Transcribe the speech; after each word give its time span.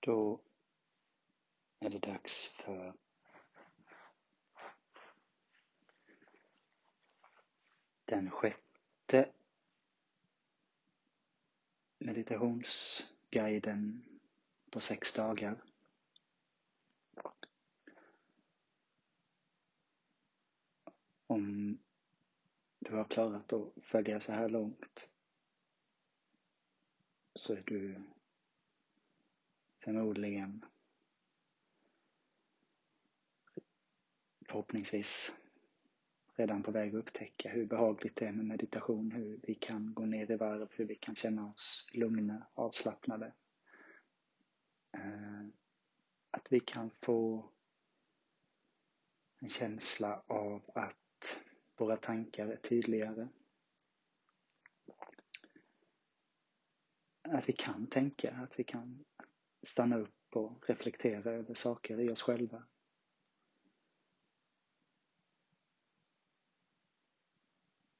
Då 0.00 0.40
är 1.78 1.90
det 1.90 1.98
dags 1.98 2.48
för 2.48 2.94
den 8.04 8.30
sjätte 8.30 9.32
meditationsguiden 11.98 14.04
på 14.70 14.80
sex 14.80 15.12
dagar. 15.12 15.64
Om 21.26 21.78
du 22.78 22.94
har 22.94 23.04
klarat 23.04 23.52
att 23.52 23.72
följa 23.82 24.20
så 24.20 24.32
här 24.32 24.48
långt 24.48 25.12
så 27.34 27.52
är 27.52 27.62
du 27.66 28.02
förmodligen 29.80 30.64
förhoppningsvis 34.46 35.34
redan 36.34 36.62
på 36.62 36.70
väg 36.70 36.94
att 36.94 36.98
upptäcka 37.00 37.48
hur 37.48 37.66
behagligt 37.66 38.16
det 38.16 38.26
är 38.26 38.32
med 38.32 38.46
meditation, 38.46 39.12
hur 39.12 39.40
vi 39.42 39.54
kan 39.54 39.94
gå 39.94 40.06
ner 40.06 40.30
i 40.30 40.36
varv, 40.36 40.68
hur 40.70 40.84
vi 40.84 40.94
kan 40.94 41.14
känna 41.14 41.50
oss 41.50 41.86
lugna, 41.92 42.46
avslappnade. 42.54 43.34
Eh, 44.92 45.46
att 46.30 46.52
vi 46.52 46.60
kan 46.60 46.90
få 47.02 47.50
en 49.40 49.48
känsla 49.48 50.22
av 50.26 50.70
att 50.74 51.42
våra 51.76 51.96
tankar 51.96 52.48
är 52.48 52.56
tydligare. 52.56 53.28
Att 57.22 57.48
vi 57.48 57.52
kan 57.52 57.86
tänka, 57.86 58.32
att 58.32 58.58
vi 58.58 58.64
kan 58.64 59.04
stanna 59.62 59.98
upp 59.98 60.36
och 60.36 60.68
reflektera 60.68 61.30
över 61.30 61.54
saker 61.54 62.00
i 62.00 62.10
oss 62.10 62.22
själva. 62.22 62.62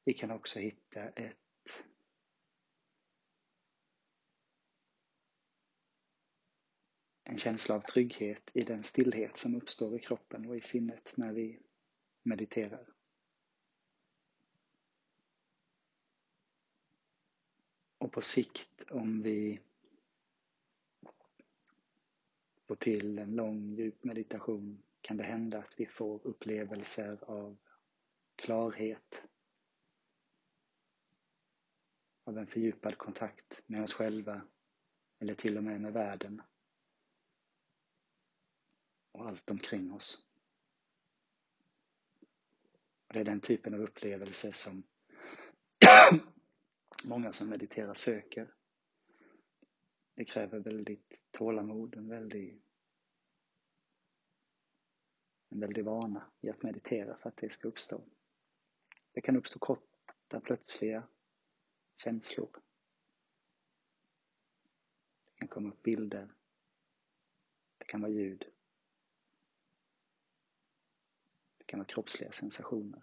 Vi 0.05 0.15
kan 0.15 0.31
också 0.31 0.59
hitta 0.59 1.09
ett 1.09 1.37
en 7.25 7.39
känsla 7.39 7.75
av 7.75 7.81
trygghet 7.81 8.51
i 8.55 8.63
den 8.63 8.83
stillhet 8.83 9.37
som 9.37 9.55
uppstår 9.55 9.97
i 9.97 9.99
kroppen 9.99 10.47
och 10.47 10.57
i 10.57 10.61
sinnet 10.61 11.17
när 11.17 11.33
vi 11.33 11.61
mediterar. 12.23 12.87
Och 17.99 18.13
på 18.13 18.23
sikt 18.23 18.85
om 18.91 19.23
vi 19.23 19.61
och 22.71 22.79
till 22.79 23.19
en 23.19 23.37
lång 23.37 23.75
djup 23.75 24.05
meditation 24.05 24.83
kan 25.01 25.17
det 25.17 25.25
hända 25.25 25.59
att 25.59 25.75
vi 25.81 25.87
får 25.87 26.27
upplevelser 26.27 27.25
av 27.25 27.57
klarhet, 28.37 29.23
av 32.25 32.39
en 32.39 32.47
fördjupad 32.47 32.99
kontakt 32.99 33.63
med 33.67 33.83
oss 33.83 33.93
själva 33.93 34.43
eller 35.19 35.35
till 35.35 35.57
och 35.57 35.65
med 35.65 35.81
med 35.81 35.93
världen 35.93 36.43
och 39.13 39.27
allt 39.27 39.51
omkring 39.51 39.93
oss. 39.93 40.27
Och 43.07 43.15
det 43.15 43.21
är 43.21 43.25
den 43.25 43.41
typen 43.41 43.75
av 43.75 43.81
upplevelse 43.81 44.53
som 44.53 44.83
många 47.05 47.33
som 47.33 47.49
mediterar 47.49 47.95
söker. 47.95 48.55
Det 50.21 50.25
kräver 50.25 50.59
väldigt 50.59 51.23
tålamod, 51.31 51.97
en 51.97 52.09
väldig, 52.09 52.63
en 55.49 55.61
väldig 55.61 55.85
vana 55.85 56.31
i 56.41 56.51
att 56.51 56.63
meditera 56.63 57.17
för 57.17 57.29
att 57.29 57.37
det 57.37 57.51
ska 57.51 57.69
uppstå. 57.69 58.05
Det 59.13 59.21
kan 59.21 59.37
uppstå 59.37 59.59
korta, 59.59 60.41
plötsliga 60.41 61.09
känslor. 61.97 62.51
Det 65.25 65.33
kan 65.35 65.49
komma 65.49 65.69
upp 65.69 65.83
bilder. 65.83 66.35
Det 67.79 67.85
kan 67.85 68.01
vara 68.01 68.13
ljud. 68.13 68.45
Det 71.59 71.65
kan 71.65 71.79
vara 71.79 71.89
kroppsliga 71.89 72.33
sensationer. 72.33 73.03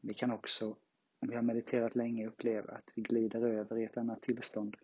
Vi 0.00 0.14
kan 0.14 0.30
också, 0.30 0.76
om 1.24 1.30
vi 1.30 1.36
har 1.36 1.42
mediterat 1.42 1.94
länge, 1.94 2.26
upplever 2.26 2.74
att 2.74 2.90
vi 2.94 3.02
glider 3.02 3.42
över 3.42 3.78
i 3.78 3.84
ett 3.84 3.96
annat 3.96 4.22
tillstånd. 4.22 4.76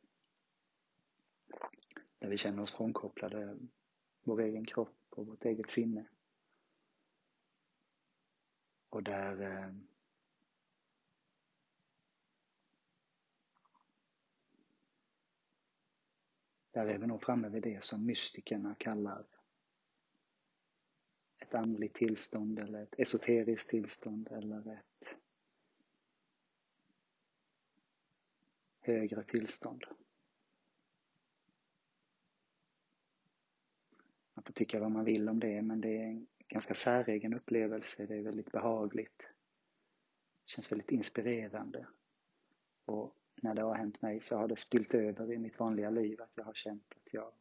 Där 2.18 2.28
vi 2.28 2.36
känner 2.36 2.62
oss 2.62 2.72
frånkopplade 2.72 3.58
vår 4.22 4.40
egen 4.40 4.64
kropp 4.64 4.96
och 5.10 5.26
vårt 5.26 5.44
eget 5.44 5.70
sinne. 5.70 6.06
Och 8.88 9.02
där 9.02 9.42
eh, 9.42 9.74
Där 16.70 16.86
är 16.86 16.98
vi 16.98 17.06
nog 17.06 17.22
framme 17.22 17.48
vid 17.48 17.62
det 17.62 17.84
som 17.84 18.06
mystikerna 18.06 18.74
kallar 18.74 19.26
ett 21.42 21.54
andligt 21.54 21.96
tillstånd 21.96 22.58
eller 22.58 22.82
ett 22.82 22.94
esoteriskt 22.98 23.70
tillstånd 23.70 24.28
eller 24.30 24.72
ett 24.72 25.16
högre 28.90 29.24
tillstånd. 29.24 29.84
Man 34.34 34.44
får 34.44 34.52
tycka 34.52 34.80
vad 34.80 34.90
man 34.90 35.04
vill 35.04 35.28
om 35.28 35.40
det 35.40 35.62
men 35.62 35.80
det 35.80 35.96
är 35.96 36.06
en 36.06 36.26
ganska 36.48 36.74
säregen 36.74 37.34
upplevelse. 37.34 38.06
Det 38.06 38.16
är 38.16 38.22
väldigt 38.22 38.52
behagligt. 38.52 39.18
Det 40.44 40.50
känns 40.50 40.72
väldigt 40.72 40.90
inspirerande. 40.90 41.86
Och 42.84 43.16
när 43.42 43.54
det 43.54 43.62
har 43.62 43.74
hänt 43.74 44.02
mig 44.02 44.20
så 44.20 44.36
har 44.36 44.48
det 44.48 44.56
spilt 44.56 44.94
över 44.94 45.32
i 45.32 45.38
mitt 45.38 45.58
vanliga 45.58 45.90
liv 45.90 46.22
att 46.22 46.32
jag 46.34 46.44
har 46.44 46.54
känt 46.54 46.92
att 46.96 47.12
jag 47.12 47.32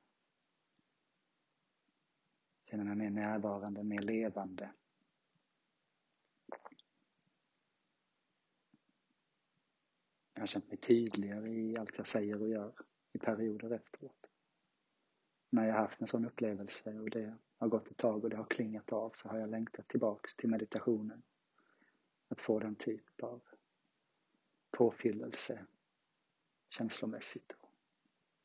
känner 2.65 2.83
mig 2.83 2.95
mer 2.95 3.09
närvarande, 3.09 3.83
mer 3.83 4.01
levande. 4.01 4.69
Jag 10.39 10.41
har 10.41 10.47
känt 10.47 10.67
mig 10.67 10.77
tydligare 10.77 11.50
i 11.50 11.77
allt 11.77 11.97
jag 11.97 12.07
säger 12.07 12.41
och 12.41 12.50
gör 12.50 12.73
i 13.13 13.19
perioder 13.19 13.72
efteråt. 13.72 14.27
När 15.50 15.67
jag 15.67 15.73
har 15.73 15.81
haft 15.81 16.01
en 16.01 16.07
sån 16.07 16.25
upplevelse 16.25 17.00
och 17.00 17.09
det 17.09 17.38
har 17.57 17.67
gått 17.67 17.91
ett 17.91 17.97
tag 17.97 18.23
och 18.23 18.29
det 18.29 18.38
har 18.38 18.45
klingat 18.45 18.91
av 18.91 19.11
så 19.13 19.29
har 19.29 19.38
jag 19.38 19.50
längtat 19.50 19.88
tillbaks 19.88 20.35
till 20.35 20.50
meditationen. 20.50 21.23
Att 22.27 22.41
få 22.41 22.59
den 22.59 22.75
typ 22.75 23.23
av 23.23 23.41
påfyllelse 24.72 25.66
känslomässigt 26.69 27.56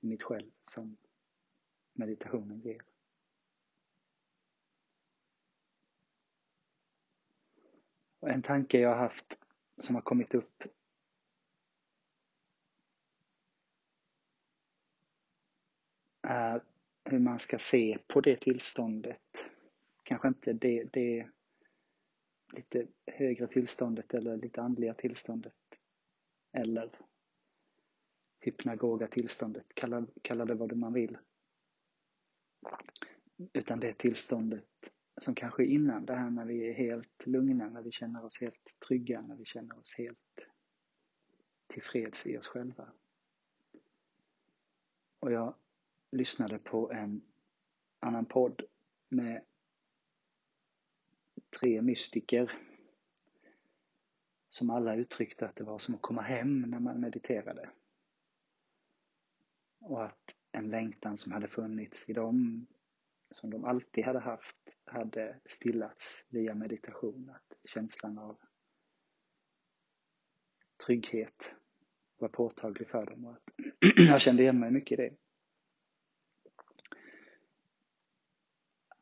i 0.01 0.07
mitt 0.07 0.23
själv 0.23 0.51
som 0.71 0.97
meditationen 1.93 2.61
ger. 2.61 2.83
Och 8.21 8.31
en 8.31 8.43
tanke 8.43 8.79
jag 8.79 8.89
har 8.89 8.97
haft 8.97 9.39
som 9.79 9.95
har 9.95 10.03
kommit 10.03 10.35
upp 10.35 10.65
är 16.25 16.63
hur 17.05 17.19
man 17.19 17.39
ska 17.39 17.59
se 17.59 17.99
på 18.07 18.21
det 18.21 18.41
tillståndet. 18.41 19.47
Kanske 20.03 20.29
inte 20.29 20.53
det, 20.53 20.85
det 20.93 21.31
lite 22.53 22.87
högre 23.07 23.47
tillståndet 23.47 24.15
eller 24.15 24.37
lite 24.37 24.63
andliga 24.63 24.95
tillståndet. 24.95 25.55
Eller 26.53 26.91
hypnagoga 28.41 29.07
tillståndet, 29.07 29.67
kalla, 29.75 30.07
kalla 30.23 30.45
det 30.45 30.55
vad 30.55 30.77
man 30.77 30.93
vill. 30.93 31.19
Utan 33.53 33.81
det 33.81 33.99
tillståndet 33.99 34.65
som 35.21 35.35
kanske 35.35 35.63
är 35.63 35.67
innan 35.67 36.07
det 36.07 36.15
här 36.15 36.31
när 36.31 36.45
vi 36.45 36.69
är 36.69 36.75
helt 36.75 37.27
lugna, 37.27 37.69
när 37.69 37.83
vi 37.83 37.93
känner 37.93 38.25
oss 38.25 38.41
helt 38.41 38.75
trygga, 38.89 39.21
när 39.21 39.37
vi 39.37 39.45
känner 39.45 39.79
oss 39.79 39.95
helt 39.99 40.19
tillfreds 41.67 42.27
i 42.27 42.39
oss 42.39 42.47
själva. 42.47 42.93
Och 45.21 45.33
jag 45.33 45.55
lyssnade 46.15 46.59
på 46.59 46.93
en 46.93 47.23
annan 48.01 48.27
podd 48.27 48.63
med 49.09 49.45
tre 51.61 51.83
mystiker 51.83 52.59
som 54.49 54.71
alla 54.71 54.95
uttryckte 54.95 55.49
att 55.49 55.57
det 55.57 55.65
var 55.65 55.79
som 55.79 55.95
att 55.95 56.03
komma 56.03 56.23
hem 56.23 56.61
när 56.61 56.81
man 56.81 57.01
mediterade. 57.01 57.71
Och 59.81 60.05
att 60.05 60.35
en 60.53 60.71
längtan 60.71 61.17
som 61.17 61.33
hade 61.33 61.49
funnits 61.49 62.09
i 62.09 62.13
dem, 62.13 62.67
som 63.31 63.51
de 63.51 63.65
alltid 63.65 64.05
hade 64.05 64.19
haft, 64.19 64.57
hade 64.85 65.41
stillats 65.47 66.27
via 66.29 66.55
meditation. 66.55 67.31
Att 67.31 67.71
känslan 67.71 68.19
av 68.19 68.39
trygghet 70.87 71.55
var 72.19 72.29
påtaglig 72.29 72.89
för 72.89 73.07
dem 73.07 73.25
och 73.25 73.33
att 73.33 73.51
jag 74.09 74.21
kände 74.21 74.43
igen 74.43 74.61
mig 74.61 74.71
mycket 74.71 74.99
i 74.99 75.03
det. 75.03 75.17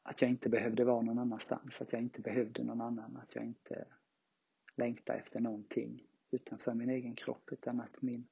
Att 0.03 0.23
jag 0.23 0.31
inte 0.31 0.49
behövde 0.49 0.85
vara 0.85 1.03
någon 1.03 1.19
annanstans, 1.19 1.81
att 1.83 1.93
jag 1.93 2.03
inte 2.03 2.21
behövde 2.21 2.65
någon 2.65 2.81
annan, 2.81 3.17
att 3.17 3.35
jag 3.35 3.45
inte 3.45 3.87
längtade 4.75 5.19
efter 5.19 5.41
någonting 5.41 6.07
utanför 6.31 6.75
min 6.75 6.91
egen 6.91 7.15
kropp 7.15 7.53
utan 7.53 7.81
att 7.81 8.03
min, 8.03 8.29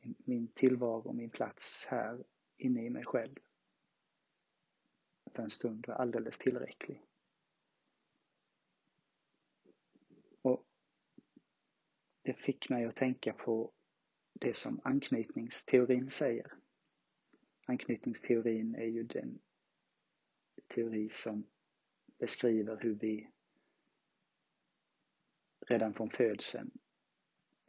min 0.00 0.48
tillvaro, 0.48 1.12
min 1.12 1.30
plats 1.30 1.86
här 1.90 2.24
inne 2.56 2.84
i 2.84 2.90
mig 2.90 3.04
själv 3.04 3.38
för 5.36 5.42
en 5.42 5.50
stund 5.50 5.86
var 5.86 5.94
alldeles 5.94 6.38
tillräcklig. 6.38 7.02
Och 10.42 10.66
det 12.22 12.34
fick 12.34 12.68
mig 12.68 12.84
att 12.84 12.96
tänka 12.96 13.32
på 13.32 13.72
det 14.32 14.56
som 14.56 14.80
anknytningsteorin 14.84 16.10
säger. 16.10 16.52
Anknytningsteorin 17.66 18.74
är 18.74 18.86
ju 18.86 19.02
den 19.02 19.38
teori 20.68 21.10
som 21.10 21.46
beskriver 22.18 22.76
hur 22.76 22.94
vi 22.94 23.30
redan 25.66 25.94
från 25.94 26.10
födseln 26.10 26.70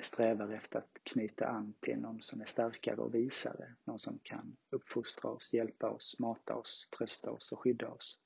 strävar 0.04 0.50
efter 0.50 0.80
att 0.80 0.98
knyta 1.04 1.48
an 1.48 1.74
till 1.80 2.00
någon 2.00 2.22
som 2.22 2.42
är 2.42 2.46
starkare 2.46 2.98
och 2.98 3.16
visare, 3.16 3.76
någon 3.84 4.00
som 4.00 4.20
kan 4.24 4.58
uppfostra 4.70 5.30
oss, 5.30 5.54
hjälpa 5.54 5.90
oss, 5.90 6.20
mata 6.20 6.56
oss, 6.56 6.90
trösta 6.98 7.32
oss 7.32 7.52
och 7.52 7.60
skydda 7.60 7.90
oss. 7.90 8.20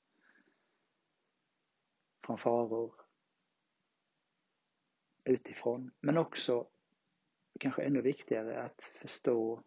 Från 2.26 2.38
faror 2.38 2.94
utifrån, 5.24 5.90
men 6.00 6.18
också 6.18 6.68
kanske 7.60 7.82
ännu 7.82 8.00
viktigare 8.00 8.62
att 8.62 8.84
förstå 8.84 9.62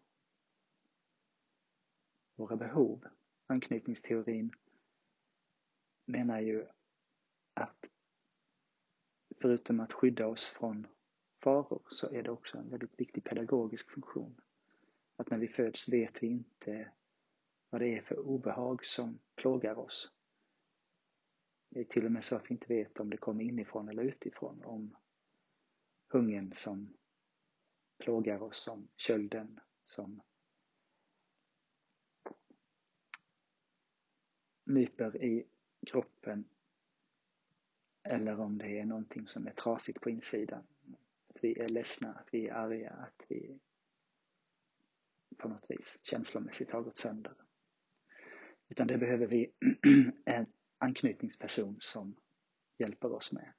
våra 2.34 2.56
behov. 2.56 3.04
Anknytningsteorin 3.46 4.52
menar 6.06 6.40
ju 6.40 6.66
att 7.54 7.90
förutom 9.40 9.80
att 9.80 9.92
skydda 9.92 10.26
oss 10.26 10.48
från 10.48 10.86
faror 11.42 11.82
så 11.88 12.10
är 12.10 12.22
det 12.22 12.30
också 12.30 12.58
en 12.58 12.70
väldigt 12.70 13.00
viktig 13.00 13.24
pedagogisk 13.24 13.90
funktion. 13.90 14.40
Att 15.16 15.30
när 15.30 15.38
vi 15.38 15.48
föds 15.48 15.88
vet 15.88 16.22
vi 16.22 16.26
inte 16.26 16.92
vad 17.70 17.80
det 17.80 17.98
är 17.98 18.02
för 18.02 18.18
obehag 18.18 18.84
som 18.84 19.18
plågar 19.34 19.78
oss. 19.78 20.12
Det 21.68 21.80
är 21.80 21.84
till 21.84 22.06
och 22.06 22.12
med 22.12 22.24
så 22.24 22.36
att 22.36 22.50
vi 22.50 22.54
inte 22.54 22.66
vet 22.68 23.00
om 23.00 23.10
det 23.10 23.16
kommer 23.16 23.44
inifrån 23.44 23.88
eller 23.88 24.02
utifrån. 24.02 24.64
Om 24.64 24.96
hungern 26.08 26.52
som 26.54 26.96
plågar 27.98 28.42
oss, 28.42 28.68
om 28.68 28.88
kölden 28.96 29.60
som 29.84 30.22
nyper 34.64 35.22
i 35.24 35.46
kroppen 35.86 36.44
eller 38.08 38.40
om 38.40 38.58
det 38.58 38.78
är 38.78 38.84
någonting 38.84 39.28
som 39.28 39.46
är 39.46 39.52
trasigt 39.52 40.00
på 40.00 40.10
insidan. 40.10 40.66
Att 41.28 41.44
vi 41.44 41.58
är 41.58 41.68
ledsna, 41.68 42.12
att 42.12 42.28
vi 42.32 42.48
är 42.48 42.54
arga, 42.54 42.90
att 42.90 43.24
vi 43.28 43.58
på 45.36 45.48
något 45.48 45.70
vis 45.70 45.98
känslomässigt 46.02 46.70
har 46.70 46.82
gått 46.82 46.96
sönder. 46.96 47.34
Utan 48.68 48.86
det 48.86 48.98
behöver 48.98 49.26
vi 49.26 49.52
en 50.24 50.46
anknytningsperson 50.78 51.76
som 51.80 52.16
hjälper 52.78 53.12
oss 53.12 53.32
med. 53.32 53.52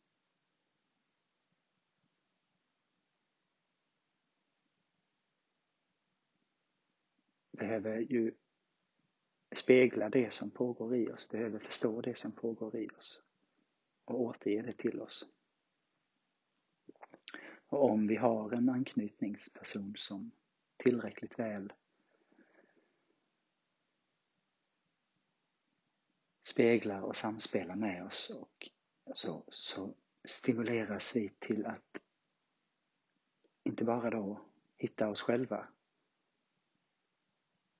behöver 7.64 8.00
ju 8.00 8.34
spegla 9.56 10.10
det 10.10 10.34
som 10.34 10.52
pågår 10.52 10.96
i 10.96 11.12
oss, 11.12 11.30
behöver 11.30 11.60
förstå 11.60 12.02
det 12.02 12.18
som 12.18 12.32
pågår 12.32 12.76
i 12.76 12.90
oss 12.90 13.22
och 14.06 14.22
återge 14.22 14.62
det 14.62 14.74
till 14.74 15.02
oss. 15.02 15.28
Och 17.68 17.90
om 17.90 18.08
vi 18.08 18.16
har 18.16 18.52
en 18.52 18.70
anknytningsperson 18.70 19.94
som 19.98 20.32
tillräckligt 20.78 21.40
väl 21.40 21.74
speglar 26.44 27.02
och 27.02 27.16
samspelar 27.16 27.76
med 27.76 28.06
oss 28.06 28.30
och 28.30 28.70
så, 29.16 29.44
så 29.48 29.96
stimuleras 30.26 31.16
vi 31.16 31.30
till 31.40 31.66
att 31.66 32.02
inte 33.64 33.84
bara 33.84 34.10
då 34.10 34.42
hitta 34.78 35.10
oss 35.10 35.22
själva 35.22 35.68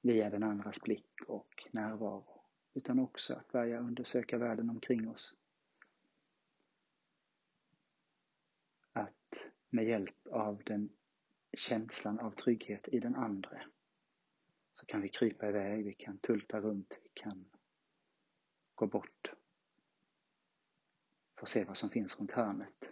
via 0.04 0.30
den 0.30 0.44
andras 0.44 0.82
blick 0.82 1.22
och 1.28 1.68
närvaro, 1.72 2.42
utan 2.74 3.00
också 3.00 3.34
att 3.34 3.52
börja 3.52 3.80
undersöka 3.80 4.38
världen 4.38 4.70
omkring 4.70 5.10
oss. 5.10 5.36
Att 8.94 9.48
med 9.70 9.86
hjälp 9.86 10.28
av 10.28 10.62
den 10.66 10.90
känslan 11.58 12.20
av 12.20 12.32
trygghet 12.32 12.88
i 12.88 13.00
den 13.00 13.16
andre 13.16 13.66
så 14.74 14.86
kan 14.86 15.02
vi 15.02 15.10
krypa 15.10 15.50
iväg, 15.50 15.86
vi 15.86 15.94
kan 15.94 16.18
tulta 16.18 16.60
runt, 16.60 17.00
vi 17.04 17.10
kan 17.14 17.46
gå 18.76 18.88
bort. 18.88 19.34
Få 21.40 21.46
se 21.46 21.64
vad 21.64 21.78
som 21.78 21.90
finns 21.90 22.20
runt 22.20 22.32
hörnet. 22.32 22.84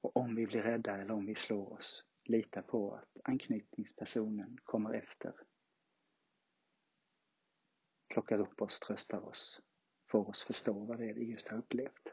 Och 0.00 0.16
om 0.16 0.34
vi 0.34 0.46
blir 0.46 0.62
rädda 0.62 0.96
eller 0.96 1.14
om 1.14 1.26
vi 1.26 1.34
slår 1.34 1.72
oss, 1.72 2.04
lita 2.24 2.62
på 2.62 2.94
att 2.94 3.16
anknytningspersonen 3.24 4.58
kommer 4.64 4.94
efter 4.94 5.34
plockar 8.16 8.38
upp 8.38 8.62
oss, 8.62 8.80
tröstar 8.80 9.28
oss, 9.28 9.60
får 10.06 10.28
oss 10.28 10.42
förstå 10.42 10.72
vad 10.72 10.98
det 10.98 11.10
är 11.10 11.14
vi 11.14 11.24
just 11.24 11.48
har 11.48 11.58
upplevt. 11.58 12.08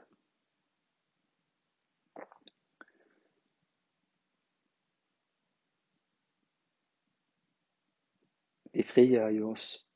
Vi 8.72 8.84
frigör 8.84 9.30
ju 9.30 9.44
oss 9.44 9.88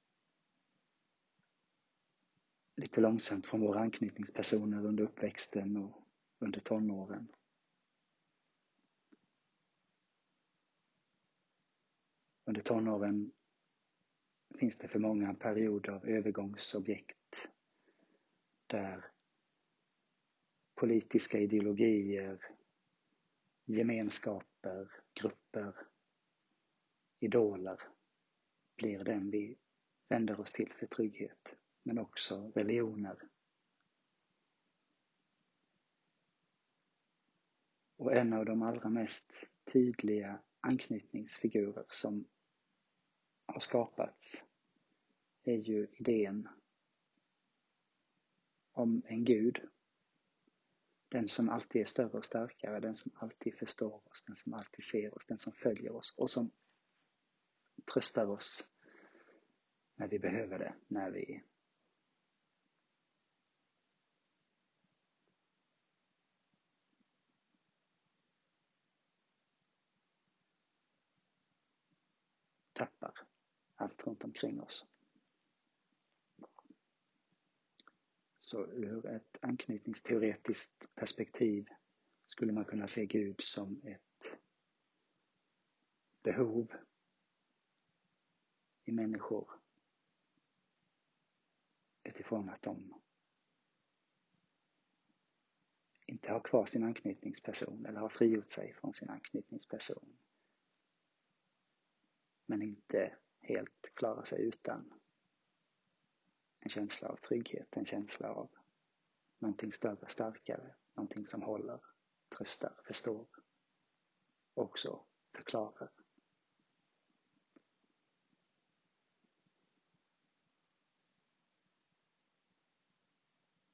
lite 2.75 3.01
långsamt 3.01 3.47
från 3.47 3.61
våra 3.61 3.79
anknytningspersoner 3.79 4.85
under 4.85 5.03
uppväxten 5.03 5.77
och 5.77 6.07
under 6.39 6.59
tonåren. 6.59 7.27
Under 12.45 12.61
tonåren 12.61 13.31
finns 14.57 14.77
det 14.77 14.87
för 14.87 14.99
många 14.99 15.33
perioder 15.33 15.91
av 15.91 16.05
övergångsobjekt 16.05 17.49
där 18.67 19.05
politiska 20.75 21.39
ideologier, 21.39 22.45
gemenskaper, 23.65 24.91
grupper, 25.13 25.75
idoler 27.19 27.81
blir 28.77 29.03
den 29.03 29.31
vi 29.31 29.57
vänder 30.09 30.39
oss 30.39 30.51
till 30.51 30.73
för 30.73 30.87
trygghet, 30.87 31.55
men 31.83 31.99
också 31.99 32.51
religioner. 32.55 33.17
Och 37.97 38.13
en 38.13 38.33
av 38.33 38.45
de 38.45 38.61
allra 38.61 38.89
mest 38.89 39.49
tydliga 39.71 40.39
anknytningsfigurer 40.59 41.85
som 41.89 42.25
har 43.47 43.59
skapats 43.59 44.43
är 45.43 45.57
ju 45.57 45.87
idén 45.93 46.49
om 48.71 49.01
en 49.05 49.25
gud. 49.25 49.61
Den 51.09 51.29
som 51.29 51.49
alltid 51.49 51.81
är 51.81 51.85
större 51.85 52.17
och 52.17 52.25
starkare, 52.25 52.79
den 52.79 52.97
som 52.97 53.11
alltid 53.15 53.55
förstår 53.57 54.01
oss, 54.07 54.23
den 54.27 54.35
som 54.35 54.53
alltid 54.53 54.85
ser 54.85 55.15
oss, 55.15 55.25
den 55.25 55.37
som 55.37 55.53
följer 55.53 55.95
oss 55.95 56.13
och 56.17 56.29
som 56.29 56.51
tröstar 57.93 58.25
oss 58.25 58.71
när 59.95 60.07
vi 60.07 60.19
behöver 60.19 60.59
det, 60.59 60.75
när 60.87 61.11
vi 61.11 61.43
tappar 72.73 73.26
allt 73.77 74.07
runt 74.07 74.23
omkring 74.23 74.61
oss. 74.61 74.85
Så 78.39 78.65
ur 78.65 79.05
ett 79.05 79.37
anknytningsteoretiskt 79.41 80.95
perspektiv 80.95 81.67
skulle 82.25 82.53
man 82.53 82.65
kunna 82.65 82.87
se 82.87 83.05
Gud 83.05 83.41
som 83.41 83.81
ett 83.83 84.39
behov 86.23 86.73
i 88.83 88.91
människor 88.91 89.51
utifrån 92.03 92.49
att 92.49 92.61
de 92.61 92.93
inte 96.05 96.31
har 96.31 96.39
kvar 96.39 96.65
sin 96.65 96.83
anknytningsperson 96.83 97.85
eller 97.85 97.99
har 97.99 98.09
frigjort 98.09 98.51
sig 98.51 98.73
från 98.73 98.93
sin 98.93 99.09
anknytningsperson. 99.09 100.17
Men 102.45 102.61
inte 102.61 103.17
helt 103.47 103.89
klarar 103.93 104.23
sig 104.23 104.41
utan 104.41 104.93
en 106.59 106.69
känsla 106.69 107.07
av 107.07 107.15
trygghet, 107.15 107.77
en 107.77 107.85
känsla 107.85 108.29
av 108.29 108.49
någonting 109.39 109.73
större, 109.73 110.07
starkare, 110.07 110.75
någonting 110.93 111.27
som 111.27 111.41
håller, 111.41 111.79
tröstar, 112.37 112.79
förstår, 112.85 113.27
också 114.53 115.05
förklarar. 115.35 115.91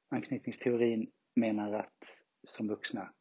Anknytningsteorin 0.09 1.11
menar 1.33 1.73
att 1.73 2.23
som 2.43 2.67
vuxna, 2.67 3.13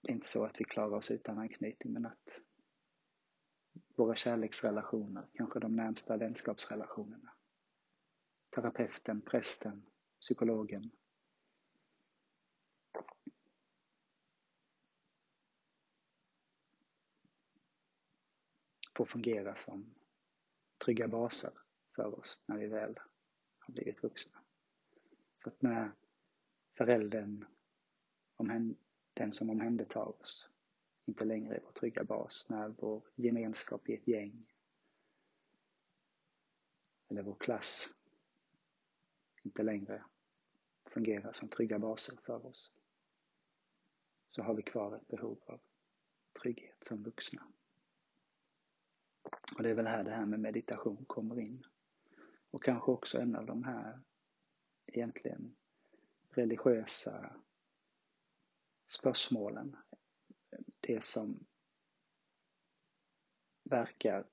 det 0.00 0.10
är 0.10 0.14
inte 0.14 0.28
så 0.28 0.44
att 0.44 0.60
vi 0.60 0.64
klarar 0.64 0.96
oss 0.96 1.10
utan 1.10 1.38
anknytning, 1.38 1.92
men 1.92 2.06
att 2.06 2.40
våra 3.98 4.16
kärleksrelationer, 4.16 5.26
kanske 5.34 5.60
de 5.60 5.76
närmsta 5.76 6.16
vänskapsrelationerna, 6.16 7.32
terapeuten, 8.54 9.20
prästen, 9.20 9.86
psykologen, 10.20 10.90
får 18.96 19.06
fungera 19.06 19.54
som 19.54 19.94
trygga 20.84 21.08
baser 21.08 21.52
för 21.96 22.18
oss 22.18 22.40
när 22.46 22.58
vi 22.58 22.66
väl 22.66 22.98
har 23.58 23.74
blivit 23.74 24.02
vuxna. 24.02 24.42
Så 25.42 25.48
att 25.48 25.62
när 25.62 25.92
föräldern, 26.76 27.44
den 29.14 29.32
som 29.32 29.50
omhändertar 29.50 30.20
oss, 30.20 30.48
inte 31.08 31.24
längre 31.24 31.56
är 31.56 31.60
vår 31.60 31.72
trygga 31.72 32.04
bas, 32.04 32.46
när 32.48 32.68
vår 32.68 33.02
gemenskap 33.14 33.88
i 33.88 33.94
ett 33.94 34.08
gäng 34.08 34.46
eller 37.08 37.22
vår 37.22 37.34
klass 37.34 37.94
inte 39.42 39.62
längre 39.62 40.04
fungerar 40.84 41.32
som 41.32 41.48
trygga 41.48 41.78
baser 41.78 42.16
för 42.16 42.46
oss, 42.46 42.72
så 44.30 44.42
har 44.42 44.54
vi 44.54 44.62
kvar 44.62 44.96
ett 44.96 45.08
behov 45.08 45.38
av 45.46 45.60
trygghet 46.42 46.84
som 46.84 47.02
vuxna. 47.02 47.46
Och 49.56 49.62
det 49.62 49.70
är 49.70 49.74
väl 49.74 49.86
här 49.86 50.04
det 50.04 50.10
här 50.10 50.26
med 50.26 50.40
meditation 50.40 51.04
kommer 51.04 51.40
in. 51.40 51.64
Och 52.50 52.62
kanske 52.62 52.90
också 52.90 53.18
en 53.18 53.36
av 53.36 53.46
de 53.46 53.64
här 53.64 54.00
egentligen 54.86 55.56
religiösa 56.28 57.36
spörsmålen. 58.86 59.76
Det 60.88 61.04
som 61.04 61.46
verkar 63.62 64.26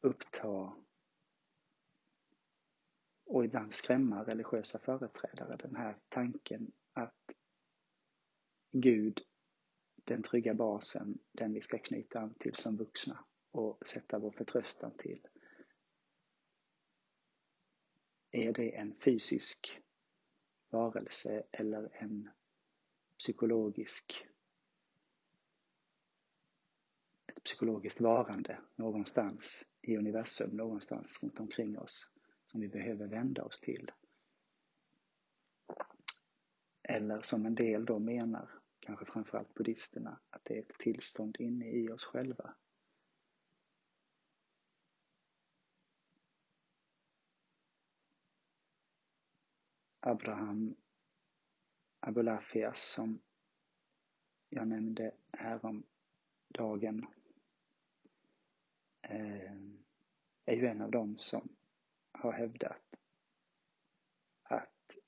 uppta 0.00 0.76
och 3.24 3.44
ibland 3.44 3.74
skrämma 3.74 4.24
religiösa 4.24 4.78
företrädare. 4.78 5.56
Den 5.56 5.76
här 5.76 5.98
tanken 6.08 6.72
att 6.92 7.30
Gud, 8.70 9.20
den 9.94 10.22
trygga 10.22 10.54
basen, 10.54 11.18
den 11.32 11.52
vi 11.52 11.60
ska 11.60 11.78
knyta 11.78 12.20
an 12.20 12.34
till 12.34 12.54
som 12.54 12.76
vuxna 12.76 13.24
och 13.50 13.88
sätta 13.88 14.18
vår 14.18 14.30
förtröstan 14.30 14.96
till, 14.96 15.26
är 18.30 18.52
det 18.52 18.76
en 18.76 18.94
fysisk 19.00 19.82
varelse 20.70 21.46
eller 21.52 21.90
en 21.92 22.30
psykologisk 23.18 24.26
ett 27.26 27.44
psykologiskt 27.44 28.00
varande 28.00 28.58
någonstans 28.76 29.68
i 29.80 29.96
universum, 29.96 30.56
någonstans 30.56 31.22
runt 31.22 31.40
omkring 31.40 31.78
oss 31.78 32.08
som 32.46 32.60
vi 32.60 32.68
behöver 32.68 33.06
vända 33.06 33.44
oss 33.44 33.60
till. 33.60 33.90
Eller 36.82 37.22
som 37.22 37.46
en 37.46 37.54
del 37.54 37.84
då 37.84 37.98
menar, 37.98 38.50
kanske 38.80 39.04
framförallt 39.04 39.54
buddhisterna, 39.54 40.20
att 40.30 40.44
det 40.44 40.54
är 40.56 40.60
ett 40.60 40.78
tillstånd 40.78 41.36
inne 41.38 41.70
i 41.70 41.90
oss 41.90 42.04
själva 42.04 42.54
Abraham 50.00 50.74
Abulafias 52.06 52.92
som 52.92 53.20
jag 54.48 54.68
nämnde 54.68 55.14
häromdagen 55.32 57.06
eh, 59.02 59.52
är 60.44 60.54
ju 60.56 60.66
en 60.66 60.82
av 60.82 60.90
dem 60.90 61.18
som 61.18 61.48
har 62.12 62.32
hävdat 62.32 62.96
att 64.42 64.98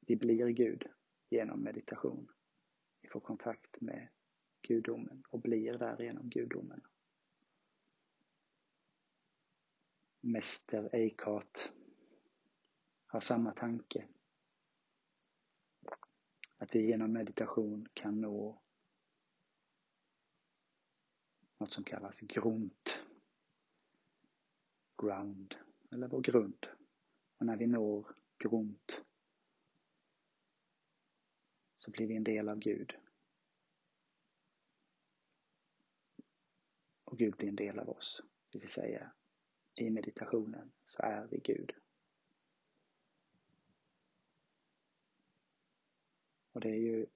vi 0.00 0.16
blir 0.16 0.48
Gud 0.48 0.86
genom 1.28 1.60
meditation. 1.60 2.32
Vi 3.00 3.08
får 3.08 3.20
kontakt 3.20 3.80
med 3.80 4.08
gudomen 4.62 5.24
och 5.28 5.40
blir 5.40 5.78
därigenom 5.78 6.28
gudomen. 6.30 6.80
Mäster 10.20 10.94
Eikart 10.94 11.72
har 13.06 13.20
samma 13.20 13.52
tanke. 13.52 14.08
Att 16.56 16.74
vi 16.74 16.86
genom 16.86 17.12
meditation 17.12 17.88
kan 17.94 18.20
nå 18.20 18.62
något 21.58 21.72
som 21.72 21.84
kallas 21.84 22.20
grunt. 22.20 23.02
Ground, 25.02 25.54
eller 25.90 26.08
vår 26.08 26.20
grund. 26.20 26.66
Och 27.38 27.46
när 27.46 27.56
vi 27.56 27.66
når 27.66 28.14
grunt 28.38 29.02
så 31.78 31.90
blir 31.90 32.06
vi 32.06 32.16
en 32.16 32.24
del 32.24 32.48
av 32.48 32.58
Gud. 32.58 32.94
Och 37.04 37.18
Gud 37.18 37.36
blir 37.36 37.48
en 37.48 37.56
del 37.56 37.78
av 37.78 37.88
oss. 37.88 38.22
Det 38.50 38.58
vill 38.58 38.68
säga, 38.68 39.12
i 39.74 39.90
meditationen 39.90 40.72
så 40.86 41.02
är 41.02 41.26
vi 41.26 41.38
Gud. 41.38 41.72
Det 46.66 46.72
är 46.72 46.80
ju 46.80 47.06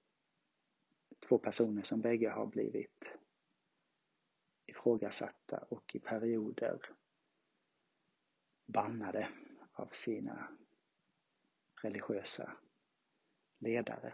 två 1.27 1.37
personer 1.37 1.83
som 1.83 2.01
bägge 2.01 2.29
har 2.29 2.45
blivit 2.45 3.03
ifrågasatta 4.65 5.57
och 5.57 5.95
i 5.95 5.99
perioder 5.99 6.79
bannade 8.65 9.29
av 9.73 9.87
sina 9.91 10.57
religiösa 11.81 12.57
ledare. 13.59 14.13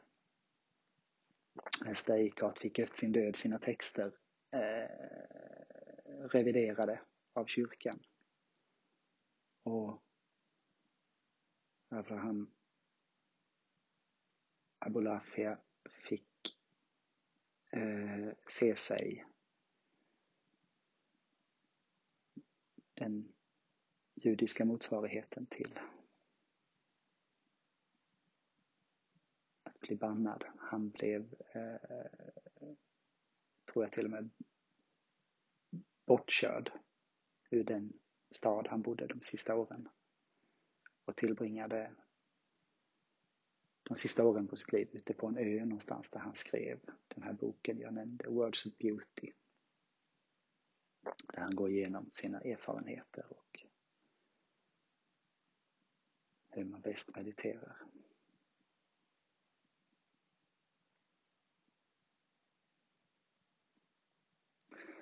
Steikart 1.94 2.58
fick 2.58 2.80
efter 2.80 2.98
sin 2.98 3.12
död 3.12 3.36
sina 3.36 3.60
texter 3.60 4.18
eh, 4.52 4.90
reviderade 6.30 7.02
av 7.34 7.46
kyrkan. 7.46 8.00
Och 9.64 10.04
Abraham 11.90 12.57
Abulafia 14.80 15.60
fick 15.90 16.58
eh, 17.72 18.30
se 18.50 18.76
sig 18.76 19.26
den 22.94 23.34
judiska 24.16 24.66
motsvarigheten 24.66 25.46
till 25.46 25.80
att 29.64 29.80
bli 29.80 29.96
bannad. 29.96 30.44
Han 30.58 30.90
blev, 30.90 31.34
eh, 31.54 32.06
tror 33.72 33.86
jag 33.86 33.92
till 33.92 34.06
och 34.06 34.12
med, 34.12 34.30
bortkörd 36.06 36.72
ur 37.50 37.64
den 37.64 37.94
stad 38.32 38.68
han 38.68 38.82
bodde 38.82 39.08
de 39.08 39.22
sista 39.22 39.56
åren 39.56 39.90
och 41.06 41.16
tillbringade 41.16 41.96
de 43.88 43.96
sista 43.96 44.24
åren 44.24 44.48
på 44.48 44.56
sitt 44.56 44.72
liv 44.72 44.90
ute 44.92 45.14
på 45.14 45.28
en 45.28 45.38
ö 45.38 45.66
någonstans 45.66 46.10
där 46.10 46.20
han 46.20 46.36
skrev 46.36 46.80
den 47.08 47.24
här 47.24 47.34
boken 47.34 47.80
jag 47.80 47.94
nämnde, 47.94 48.30
Words 48.30 48.66
of 48.66 48.78
Beauty. 48.78 49.34
Där 51.34 51.42
han 51.42 51.56
går 51.56 51.70
igenom 51.70 52.12
sina 52.12 52.42
erfarenheter 52.42 53.26
och 53.30 53.66
hur 56.50 56.66
man 56.66 56.82
bäst 56.82 57.16
mediterar. 57.16 57.82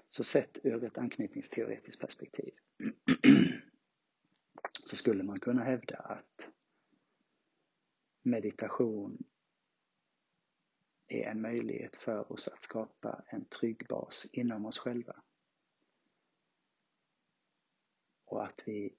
Så 0.10 0.24
sett 0.24 0.58
ur 0.64 0.84
ett 0.84 0.98
anknytningsteoretiskt 0.98 2.02
perspektiv 2.02 2.54
så 4.86 4.96
skulle 4.96 5.24
man 5.24 5.40
kunna 5.40 5.64
hävda 5.64 5.98
att 5.98 6.55
meditation 8.26 9.24
är 11.08 11.24
en 11.24 11.42
möjlighet 11.42 11.96
för 11.96 12.32
oss 12.32 12.48
att 12.48 12.64
skapa 12.64 13.24
en 13.28 13.46
trygg 13.46 13.86
bas 13.90 14.26
inom 14.32 14.66
oss 14.66 14.78
själva. 14.78 15.24
Och 18.26 18.44
att 18.44 18.64
vi 18.66 18.96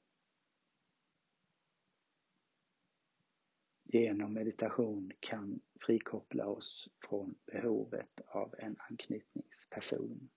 genom 3.85 4.33
meditation 4.33 5.13
kan 5.21 5.61
frikoppla 5.81 6.47
oss 6.47 6.89
från 7.01 7.35
behovet 7.47 8.21
av 8.27 8.55
en 8.59 8.77
anknytningsperson. 8.79 10.29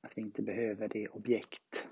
Att 0.00 0.18
vi 0.18 0.22
inte 0.22 0.42
behöver 0.42 0.88
det 0.88 1.08
objekt 1.08 1.88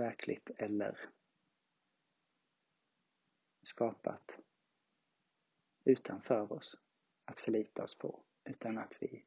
verkligt 0.00 0.50
eller 0.56 1.10
skapat 3.62 4.40
utanför 5.84 6.52
oss 6.52 6.82
att 7.24 7.38
förlita 7.38 7.82
oss 7.82 7.98
på 7.98 8.22
utan 8.44 8.78
att 8.78 8.94
vi 9.00 9.24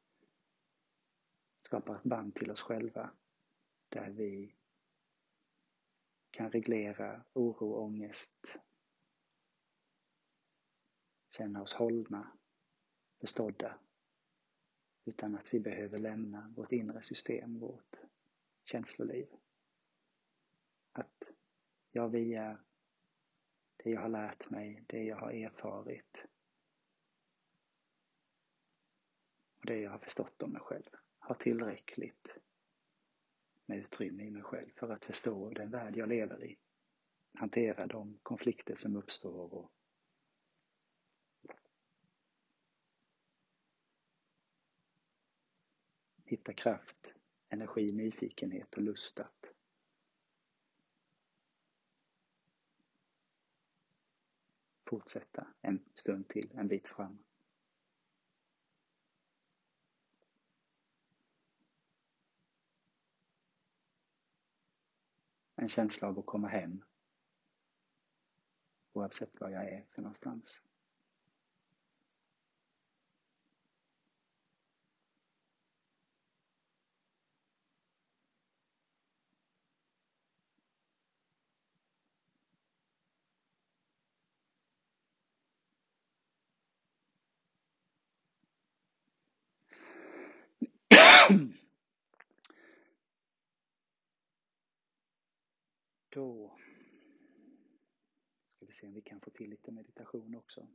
skapar 1.62 1.96
ett 1.96 2.02
band 2.02 2.34
till 2.34 2.50
oss 2.50 2.60
själva 2.60 3.10
där 3.88 4.10
vi 4.10 4.54
kan 6.30 6.50
reglera 6.50 7.24
oro, 7.32 7.74
ångest, 7.74 8.58
känna 11.30 11.62
oss 11.62 11.74
hållna, 11.74 12.32
bestådda 13.20 13.78
utan 15.04 15.34
att 15.34 15.54
vi 15.54 15.60
behöver 15.60 15.98
lämna 15.98 16.52
vårt 16.56 16.72
inre 16.72 17.02
system, 17.02 17.58
vårt 17.58 17.96
känsloliv. 18.64 19.28
Att 20.94 21.22
jag 21.90 22.08
via 22.08 22.58
det 23.76 23.90
jag 23.90 24.00
har 24.00 24.08
lärt 24.08 24.50
mig, 24.50 24.84
det 24.86 25.04
jag 25.04 25.16
har 25.16 25.30
erfarit 25.30 26.26
och 29.56 29.66
det 29.66 29.80
jag 29.80 29.90
har 29.90 29.98
förstått 29.98 30.42
om 30.42 30.52
mig 30.52 30.60
själv 30.60 30.90
har 31.18 31.34
tillräckligt 31.34 32.28
med 33.66 33.78
utrymme 33.78 34.24
i 34.24 34.30
mig 34.30 34.42
själv 34.42 34.70
för 34.76 34.92
att 34.92 35.04
förstå 35.04 35.50
den 35.50 35.70
värld 35.70 35.96
jag 35.96 36.08
lever 36.08 36.44
i. 36.44 36.58
Hantera 37.34 37.86
de 37.86 38.18
konflikter 38.22 38.74
som 38.74 38.96
uppstår 38.96 39.54
och 39.54 39.72
hitta 46.24 46.52
kraft, 46.52 47.14
energi, 47.48 47.92
nyfikenhet 47.92 48.74
och 48.74 48.82
lust 48.82 49.20
att 49.20 49.53
fortsätta 54.94 55.46
en 55.60 55.84
stund 55.94 56.28
till, 56.28 56.50
en 56.54 56.68
bit 56.68 56.88
fram. 56.88 57.18
En 65.56 65.68
känsla 65.68 66.08
av 66.08 66.18
att 66.18 66.26
komma 66.26 66.48
hem 66.48 66.84
oavsett 68.92 69.40
var 69.40 69.50
jag 69.50 69.64
är 69.64 69.86
för 69.90 70.02
någonstans. 70.02 70.62
Då 96.14 96.58
ska 98.48 98.63
vi 98.63 98.63
se 98.74 98.86
om 98.86 98.94
vi 98.94 99.00
kan 99.00 99.20
få 99.20 99.30
till 99.30 99.50
lite 99.50 99.72
meditation 99.72 100.34
också. 100.34 100.68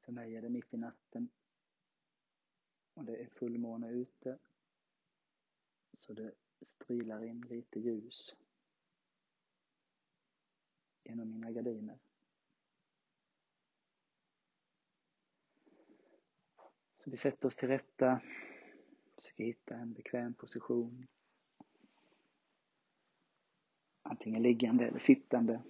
För 0.00 0.12
mig 0.12 0.36
är 0.36 0.42
det 0.42 0.48
mitt 0.48 0.74
i 0.74 0.76
natten 0.76 1.28
och 2.94 3.04
det 3.04 3.16
är 3.16 3.26
fullmåne 3.26 3.90
ute. 3.90 4.38
Så 6.00 6.12
det 6.12 6.34
strilar 6.60 7.24
in 7.24 7.40
lite 7.40 7.80
ljus 7.80 8.36
genom 11.02 11.30
mina 11.30 11.50
gardiner. 11.50 11.98
Så 17.04 17.10
vi 17.10 17.16
sätter 17.16 17.46
oss 17.46 17.56
till 17.56 17.68
rätta, 17.68 18.20
försöker 19.14 19.44
hitta 19.44 19.74
en 19.74 19.92
bekväm 19.92 20.34
position. 20.34 21.06
Antingen 24.10 24.42
liggande 24.42 24.86
eller 24.86 24.98
sittande. 24.98 25.62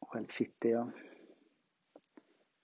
Själv 0.00 0.26
sitter 0.26 0.68
jag. 0.68 0.90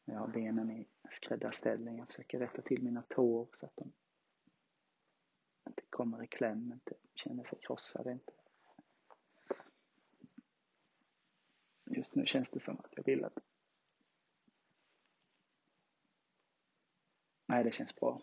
Jag 0.05 0.19
har 0.19 0.29
benen 0.29 0.71
i 0.71 0.89
skräddarställning. 1.11 1.99
Jag 1.99 2.07
försöker 2.07 2.39
rätta 2.39 2.63
till 2.63 2.83
mina 2.83 3.03
tår 3.03 3.49
så 3.61 3.67
att 3.67 3.77
de 3.77 3.93
inte 5.69 5.83
kommer 5.91 6.25
i 6.25 6.27
kläm, 6.27 6.73
inte 6.73 6.95
känner 7.15 7.45
sig 7.45 7.59
krossade. 7.59 8.13
Inte. 8.13 8.33
Just 11.85 12.15
nu 12.15 12.27
känns 12.27 12.51
det 12.51 12.61
som 12.61 12.79
att 12.79 12.93
jag 12.97 13.05
vill 13.05 13.25
att 13.25 13.39
Nej, 17.47 17.65
det 17.65 17.73
känns 17.73 17.95
bra. 17.95 18.23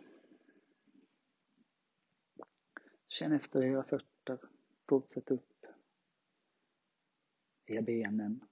Känn 3.07 3.31
efter 3.31 3.61
hur 3.61 3.71
era 3.71 3.83
fötter. 3.83 4.08
Fortsätt 4.87 5.31
upp. 5.31 5.65
Via 7.65 7.81
benen. 7.81 8.45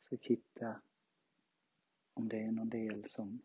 Försök 0.00 0.26
hitta 0.26 0.80
om 2.14 2.28
det 2.28 2.42
är 2.42 2.52
någon 2.52 2.68
del 2.68 3.08
som, 3.08 3.42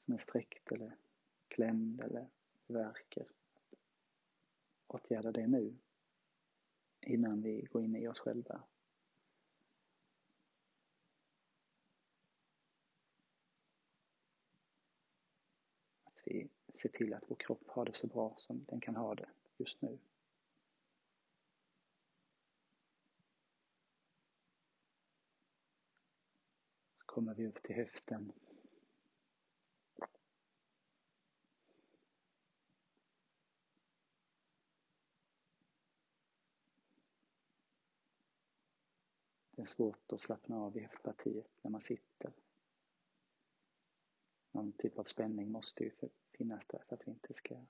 som 0.00 0.14
är 0.14 0.18
sträckt 0.18 0.72
eller 0.72 0.96
klämd 1.48 2.00
eller 2.00 2.28
verkar. 2.66 3.26
Åtgärda 4.86 5.32
det 5.32 5.46
nu 5.46 5.76
innan 7.00 7.42
vi 7.42 7.60
går 7.60 7.82
in 7.82 7.96
i 7.96 8.08
oss 8.08 8.18
själva. 8.18 8.62
Se 16.86 16.92
till 16.92 17.14
att 17.14 17.24
vår 17.30 17.36
kropp 17.36 17.68
har 17.68 17.84
det 17.84 17.92
så 17.96 18.06
bra 18.06 18.34
som 18.38 18.64
den 18.64 18.80
kan 18.80 18.96
ha 18.96 19.14
det 19.14 19.28
just 19.56 19.82
nu. 19.82 19.98
Så 26.98 27.04
kommer 27.06 27.34
vi 27.34 27.46
upp 27.46 27.62
till 27.62 27.76
höften. 27.76 28.32
Det 39.50 39.62
är 39.62 39.66
svårt 39.66 40.12
att 40.12 40.20
slappna 40.20 40.56
av 40.56 40.76
i 40.76 40.80
höftpartiet 40.80 41.50
när 41.62 41.70
man 41.70 41.80
sitter 41.80 42.32
någon 44.50 44.72
typ 44.72 44.98
av 44.98 45.04
spänning 45.04 45.50
måste 45.50 45.84
ju 45.84 45.90
finnas 46.36 46.66
där 46.66 46.82
för 46.88 46.96
att 46.96 47.06
vi 47.06 47.10
inte 47.10 47.34
ska 47.34 47.66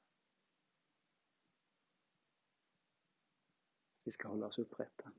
vi 4.06 4.12
ska 4.12 4.28
hålla 4.28 4.46
oss 4.46 4.58
upprätta. 4.58 5.12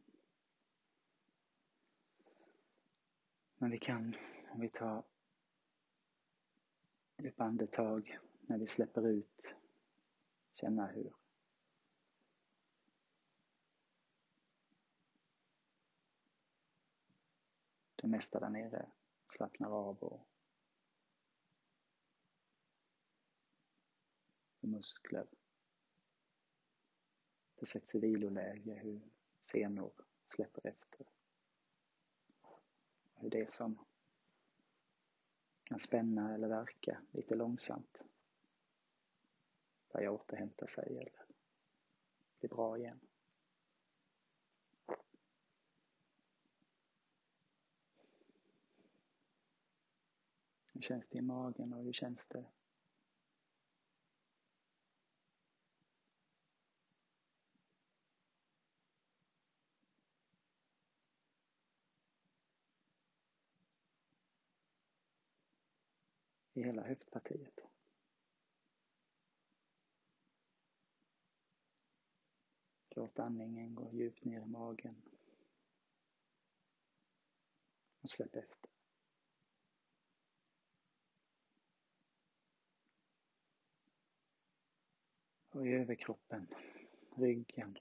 Men 3.57 3.71
vi 3.71 3.77
kan, 3.77 4.15
om 4.49 4.59
vi 4.59 4.69
tar 4.69 5.03
djupa 7.17 7.43
andetag 7.43 8.19
när 8.41 8.57
vi 8.57 8.67
släpper 8.67 9.07
ut, 9.07 9.55
känna 10.53 10.87
hur 10.87 11.13
det 17.95 18.07
mesta 18.07 18.39
där 18.39 18.49
nere 18.49 18.91
slappnar 19.37 19.69
av 19.69 19.97
och 20.03 20.26
muskler. 24.67 25.27
Det 27.55 27.65
sätts 27.65 27.95
i 27.95 27.99
viloläge, 27.99 28.73
hur 28.73 29.01
senor 29.43 29.91
släpper 30.35 30.67
efter. 30.67 31.07
Hur 33.15 33.29
det 33.29 33.53
som 33.53 33.85
kan 35.63 35.79
spänna 35.79 36.33
eller 36.33 36.47
verka 36.47 37.01
lite 37.11 37.35
långsamt. 37.35 37.97
börjar 39.93 40.09
återhämta 40.09 40.67
sig 40.67 40.97
eller 40.97 41.25
bli 42.39 42.49
bra 42.49 42.77
igen. 42.77 42.99
Hur 50.73 50.81
känns 50.81 51.07
det 51.07 51.17
i 51.17 51.21
magen 51.21 51.73
och 51.73 51.83
hur 51.83 51.93
känns 51.93 52.27
det 52.27 52.45
i 66.57 66.63
hela 66.63 66.83
höftpartiet. 66.83 67.59
Låt 72.89 73.19
andningen 73.19 73.75
gå 73.75 73.91
djupt 73.91 74.23
ner 74.23 74.41
i 74.41 74.45
magen. 74.45 75.01
Och 78.01 78.09
släpp 78.09 78.35
efter. 78.35 78.71
Och 85.49 85.67
i 85.67 85.69
överkroppen, 85.69 86.47
ryggen, 87.15 87.77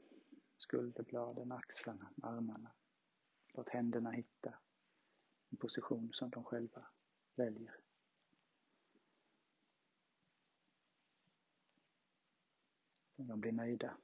skulderbladen, 0.57 1.53
axlarna, 1.53 2.13
armarna. 2.23 2.73
Låt 3.53 3.69
händerna 3.69 4.11
hitta 4.11 4.59
en 5.51 5.57
position 5.57 6.13
som 6.13 6.31
de 6.31 6.45
själva 6.45 6.87
väljer. 7.35 7.86
De 13.17 13.41
blir 13.41 13.53
nöjda. 13.53 13.97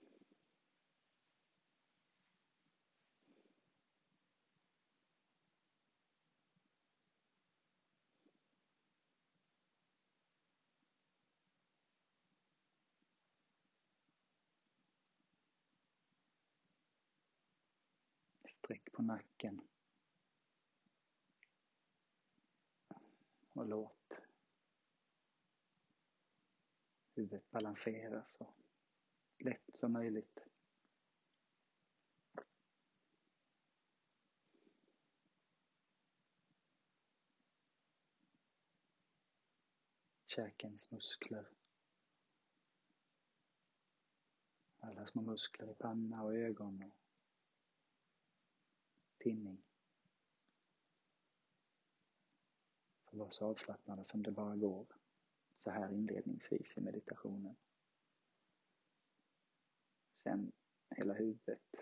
Sträck 18.44 18.92
på 18.92 19.03
nacken. 19.03 19.61
Och 23.53 23.66
låt 23.66 24.12
huvudet 27.14 27.51
balanseras 27.51 28.37
och 28.37 28.62
lätt 29.44 29.70
som 29.74 29.92
möjligt. 29.92 30.38
Käkens 40.26 40.90
muskler. 40.90 41.48
Alla 44.78 45.07
små 45.07 45.22
muskler 45.22 45.70
i 45.70 45.74
panna 45.74 46.22
och 46.22 46.35
ögon 46.35 46.83
och 46.83 46.96
tinning. 49.18 49.62
Får 53.05 53.18
vara 53.18 53.31
så 53.31 53.46
avslappnade 53.46 54.05
som 54.05 54.22
det 54.22 54.31
bara 54.31 54.57
går 54.57 54.87
så 55.61 55.70
här 55.70 55.92
inledningsvis 55.92 56.76
i 56.76 56.81
meditationen. 56.81 57.57
Känn 60.24 60.52
hela 60.94 61.14
huvudet. 61.14 61.74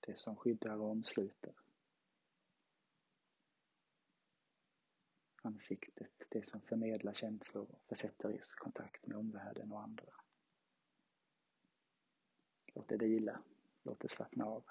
Det 0.00 0.18
som 0.18 0.36
skyddar 0.36 0.76
och 0.76 0.90
omsluter. 0.90 1.54
Ansiktet, 5.42 6.12
det 6.28 6.46
som 6.46 6.60
förmedlar 6.60 7.14
känslor 7.14 7.70
och 7.70 7.84
försätter 7.88 8.30
i 8.30 8.40
kontakt 8.56 9.06
med 9.06 9.16
omvärlden 9.16 9.72
och 9.72 9.82
andra. 9.82 10.14
Låt 12.66 12.88
det 12.88 12.96
vila. 12.96 13.42
Låt 13.82 14.00
det 14.00 14.08
slappna 14.08 14.44
av. 14.44 14.64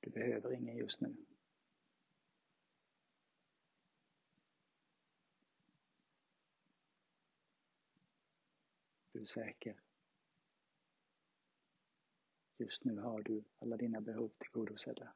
Du 0.00 0.10
behöver 0.10 0.52
ingen 0.52 0.76
just 0.76 1.00
nu. 1.00 1.16
Du 9.20 9.24
är 9.24 9.26
säker. 9.26 9.80
Just 12.56 12.84
nu 12.84 12.98
har 12.98 13.22
du 13.22 13.44
alla 13.58 13.76
dina 13.76 14.00
behov 14.00 14.32
tillgodosedda. 14.38 15.14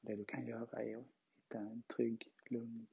Det 0.00 0.16
du 0.16 0.24
kan 0.24 0.46
göra 0.46 0.82
är 0.82 0.96
att 0.96 1.06
hitta 1.36 1.58
en 1.58 1.82
trygg, 1.82 2.32
lugn, 2.50 2.86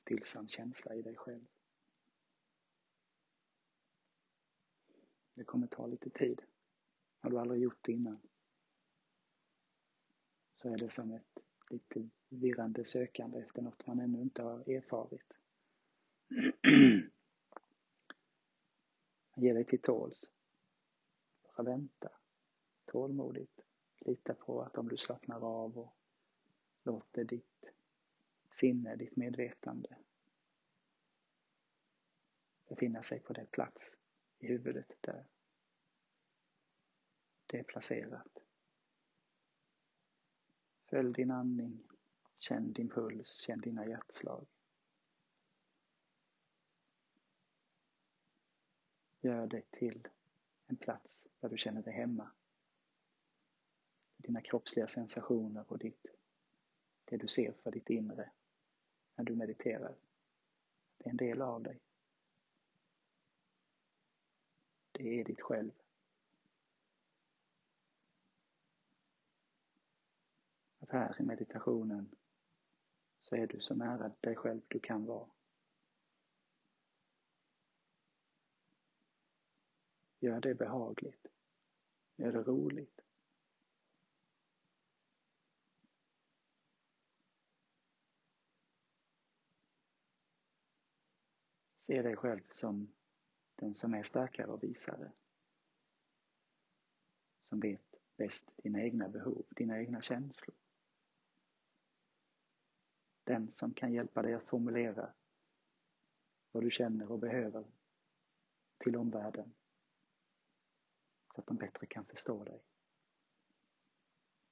stillsam 0.00 0.48
känsla 0.48 0.94
i 0.94 1.02
dig 1.02 1.16
själv. 1.16 1.46
Det 5.34 5.44
kommer 5.44 5.66
ta 5.66 5.86
lite 5.86 6.10
tid. 6.10 6.42
Har 7.20 7.30
du 7.30 7.38
aldrig 7.38 7.62
gjort 7.62 7.84
det 7.84 7.92
innan 7.92 8.20
så 10.54 10.68
är 10.68 10.78
det 10.78 10.90
som 10.90 11.12
ett 11.12 11.38
lite 11.70 12.10
virrande 12.28 12.84
sökande 12.84 13.38
efter 13.38 13.62
något 13.62 13.86
man 13.86 14.00
ännu 14.00 14.22
inte 14.22 14.42
har 14.42 14.68
erfarit. 14.70 15.32
Ge 19.36 19.52
dig 19.52 19.64
till 19.64 19.82
tåls. 19.82 20.30
Bara 21.42 21.62
vänta. 21.62 22.12
Tålmodigt. 22.84 23.60
Lita 23.98 24.34
på 24.34 24.62
att 24.62 24.78
om 24.78 24.88
du 24.88 24.96
slappnar 24.96 25.44
av 25.44 25.78
och 25.78 25.96
låter 26.82 27.24
ditt 27.24 27.64
sinne, 28.52 28.96
ditt 28.96 29.16
medvetande 29.16 29.96
befinna 32.68 33.02
sig 33.02 33.20
på 33.20 33.32
den 33.32 33.46
plats 33.46 33.96
i 34.38 34.46
huvudet 34.46 34.96
där 35.00 35.24
det 37.46 37.58
är 37.58 37.62
placerat. 37.62 38.38
Följ 40.86 41.12
din 41.12 41.30
andning, 41.30 41.88
känn 42.38 42.72
din 42.72 42.88
puls, 42.88 43.36
känn 43.36 43.60
dina 43.60 43.86
hjärtslag. 43.86 44.46
Gör 49.24 49.46
det 49.46 49.70
till 49.70 50.08
en 50.66 50.76
plats 50.76 51.24
där 51.40 51.48
du 51.48 51.58
känner 51.58 51.82
dig 51.82 51.92
hemma. 51.94 52.30
Dina 54.16 54.40
kroppsliga 54.40 54.88
sensationer 54.88 55.64
och 55.68 55.78
ditt, 55.78 56.06
det 57.04 57.16
du 57.16 57.28
ser 57.28 57.52
för 57.52 57.70
ditt 57.70 57.90
inre 57.90 58.30
när 59.14 59.24
du 59.24 59.34
mediterar. 59.34 59.94
Det 60.98 61.06
är 61.06 61.10
en 61.10 61.16
del 61.16 61.42
av 61.42 61.62
dig. 61.62 61.80
Det 64.92 65.20
är 65.20 65.24
ditt 65.24 65.40
själv. 65.40 65.72
Att 70.78 70.90
här 70.90 71.20
i 71.20 71.24
meditationen 71.24 72.14
så 73.22 73.36
är 73.36 73.46
du 73.46 73.60
så 73.60 73.74
nära 73.74 74.12
dig 74.20 74.36
själv 74.36 74.60
du 74.68 74.80
kan 74.80 75.04
vara. 75.04 75.33
Gör 80.24 80.40
det 80.40 80.54
behagligt. 80.54 81.26
Gör 82.16 82.32
det 82.32 82.42
roligt. 82.42 83.00
Se 91.78 92.02
dig 92.02 92.16
själv 92.16 92.42
som 92.52 92.94
den 93.54 93.74
som 93.74 93.94
är 93.94 94.02
starkare 94.02 94.46
och 94.46 94.62
visare. 94.62 95.12
Som 97.42 97.60
vet 97.60 97.94
bäst 98.16 98.50
dina 98.56 98.82
egna 98.82 99.08
behov, 99.08 99.46
dina 99.50 99.78
egna 99.78 100.02
känslor. 100.02 100.56
Den 103.24 103.54
som 103.54 103.74
kan 103.74 103.92
hjälpa 103.92 104.22
dig 104.22 104.34
att 104.34 104.48
formulera 104.48 105.14
vad 106.52 106.62
du 106.62 106.70
känner 106.70 107.12
och 107.12 107.18
behöver 107.18 107.64
till 108.78 108.96
omvärlden 108.96 109.54
så 111.34 111.40
att 111.40 111.46
de 111.46 111.56
bättre 111.56 111.86
kan 111.86 112.04
förstå 112.04 112.44
dig. 112.44 112.62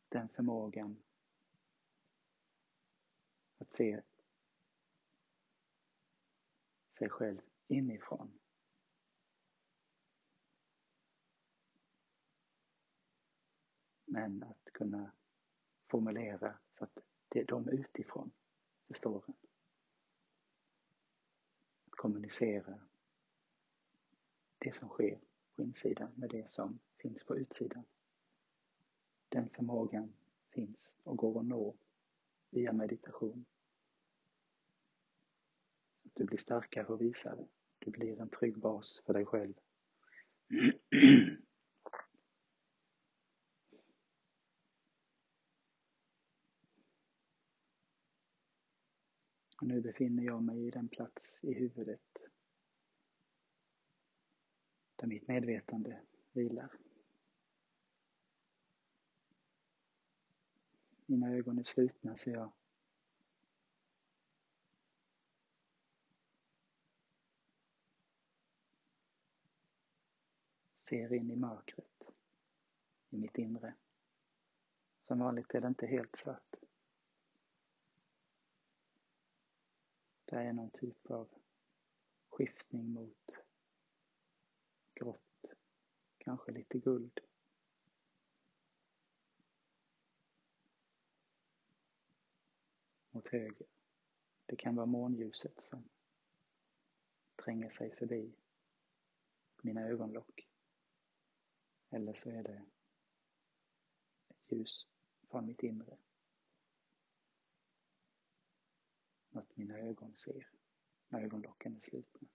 Den 0.09 0.29
förmågan 0.29 1.03
att 3.59 3.73
se 3.73 4.03
sig 6.99 7.09
själv 7.09 7.41
inifrån 7.69 8.39
Men 14.13 14.43
att 14.43 14.73
kunna 14.73 15.13
formulera 15.91 16.59
så 16.79 16.85
att 16.85 16.99
det 17.29 17.41
är 17.41 17.45
de 17.45 17.69
utifrån 17.69 18.31
förstår 18.87 19.25
en. 19.27 19.35
Att 21.87 21.93
kommunicera 21.93 22.81
det 24.59 24.75
som 24.75 24.89
sker 24.89 25.21
på 25.57 25.63
insidan 25.63 26.13
med 26.15 26.31
det 26.31 26.51
som 26.51 26.79
finns 26.99 27.25
på 27.25 27.37
utsidan. 27.39 27.85
Den 29.29 29.51
förmågan 29.51 30.13
finns 30.51 30.95
och 31.03 31.17
går 31.17 31.41
att 31.41 31.47
nå 31.47 31.75
via 32.51 32.73
meditation. 32.73 33.45
Du 36.15 36.25
blir 36.25 36.39
starkare 36.39 36.87
och 36.87 37.01
visare. 37.01 37.47
Du 37.79 37.91
blir 37.91 38.21
en 38.21 38.29
trygg 38.29 38.59
bas 38.59 39.03
för 39.07 39.13
dig 39.13 39.27
själv. 39.27 39.55
Och 49.63 49.69
nu 49.69 49.81
befinner 49.81 50.23
jag 50.23 50.43
mig 50.43 50.67
i 50.67 50.71
den 50.71 50.89
plats 50.89 51.39
i 51.43 51.53
huvudet 51.53 52.01
där 55.03 55.09
mitt 55.09 55.29
medvetande 55.29 56.01
vilar. 56.33 56.79
Mina 61.07 61.31
ögon 61.31 61.59
är 61.59 61.63
slutna 61.63 62.17
så 62.17 62.31
jag 62.31 62.53
ser 70.77 71.13
in 71.13 71.31
i 71.31 71.37
mörkret 71.37 72.03
i 73.11 73.17
mitt 73.17 73.39
inre. 73.39 73.75
Som 75.07 75.19
vanligt 75.19 75.55
är 75.55 75.61
det 75.61 75.69
inte 75.69 75.87
helt 75.87 76.17
svart. 76.17 76.55
Det 80.25 80.37
är 80.37 80.53
någon 80.53 80.71
typ 80.71 81.11
av 81.11 81.29
skiftning 82.29 82.93
mot 82.93 83.42
grått, 84.95 85.45
kanske 86.19 86.53
lite 86.53 86.79
guld. 86.79 87.21
Mot 93.11 93.29
höger. 93.29 93.67
Det 94.47 94.57
kan 94.57 94.77
vara 94.77 94.87
månljuset 94.87 95.63
som 95.63 95.89
tränger 97.37 97.71
sig 97.71 97.97
förbi 97.97 98.35
mina 99.63 99.81
ögonlock. 99.81 100.49
Eller 101.91 102.13
så 102.15 102.31
är 102.31 102.43
det 102.43 102.65
ett 104.29 104.53
ljus 104.53 104.87
från 105.31 105.47
mitt 105.47 105.63
inre. 105.63 105.99
Något 109.31 109.57
mina 109.57 109.79
ögon 109.79 110.17
ser 110.17 110.51
när 111.09 111.23
ögonlocken 111.23 111.77
är 111.77 111.81
slutna. 111.81 112.29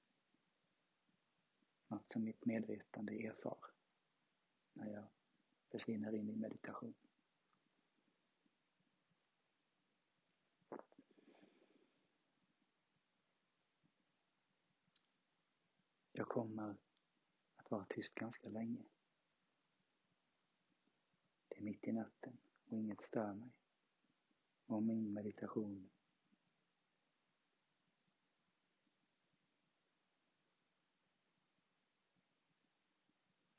Något 1.87 2.11
som 2.11 2.23
mitt 2.23 2.45
medvetande 2.45 3.13
erfar 3.13 3.57
när 4.73 4.93
jag 4.93 5.07
försvinner 5.71 6.15
in 6.15 6.29
i 6.29 6.35
meditation. 6.35 6.93
Jag 16.11 16.27
kommer 16.27 16.75
att 17.55 17.71
vara 17.71 17.85
tyst 17.89 18.15
ganska 18.15 18.49
länge. 18.49 18.83
Det 21.47 21.57
är 21.57 21.61
mitt 21.61 21.87
i 21.87 21.91
natten 21.91 22.37
och 22.65 22.77
inget 22.77 23.03
stör 23.03 23.33
mig. 23.33 23.49
Och 24.65 24.83
min 24.83 25.13
meditation 25.13 25.89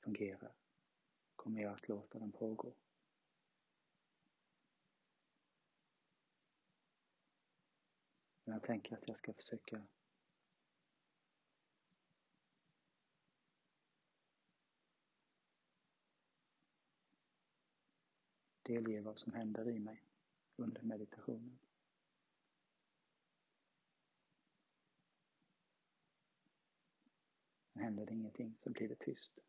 fungerar 0.09 0.53
kommer 1.37 1.63
jag 1.63 1.73
att 1.73 1.89
låta 1.89 2.19
den 2.19 2.33
pågå. 2.33 2.75
Men 8.45 8.55
jag 8.55 8.63
tänker 8.63 8.97
att 8.97 9.09
jag 9.09 9.19
ska 9.19 9.33
försöka 9.33 9.87
delge 18.63 19.01
vad 19.01 19.19
som 19.19 19.33
händer 19.33 19.69
i 19.69 19.79
mig 19.79 20.03
under 20.57 20.83
meditationen. 20.83 21.59
Men 27.73 27.85
händer 27.85 28.07
det 28.07 28.15
ingenting 28.15 28.57
så 28.63 28.71
blir 28.71 28.89
det 28.89 28.99
tyst. 28.99 29.48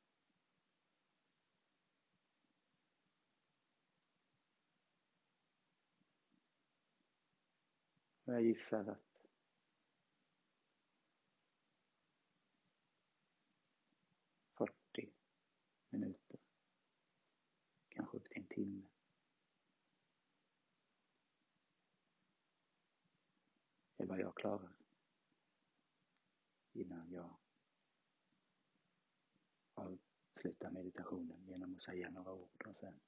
Men 8.30 8.36
jag 8.36 8.46
gissar 8.46 8.86
att 8.86 9.28
fyrtio 14.58 15.12
minuter, 15.90 16.40
kanske 17.90 18.18
upp 18.18 18.30
till 18.30 18.38
en 18.38 18.48
timme. 18.48 18.88
är 23.98 24.06
vad 24.06 24.20
jag 24.20 24.36
klarar 24.36 24.76
innan 26.74 27.12
jag 27.12 27.38
avslutar 29.74 30.72
meditationen 30.72 31.46
genom 31.48 31.76
att 31.76 31.82
säga 31.82 32.10
några 32.10 32.34
ord 32.34 32.68
och 32.68 32.78
sen 32.78 33.00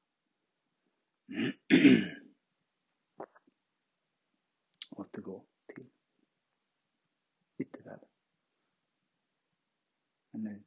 återgå 5.01 5.45
till 5.65 5.89
yttervärlden. 7.57 8.09
Men 10.31 10.43
nu 10.43 10.63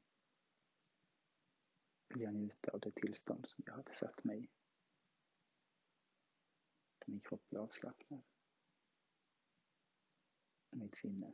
vill 2.08 2.22
jag 2.22 2.34
njuta 2.34 2.70
av 2.70 2.80
det 2.80 2.94
tillstånd 2.94 3.46
som 3.48 3.64
jag 3.66 3.74
hade 3.74 3.94
satt 3.94 4.24
mig 4.24 4.44
i. 4.44 4.48
Min 7.06 7.20
kropp 7.20 7.52
är 7.52 7.56
avslappnad. 7.56 8.22
Mitt 10.70 10.96
sinne 10.96 11.32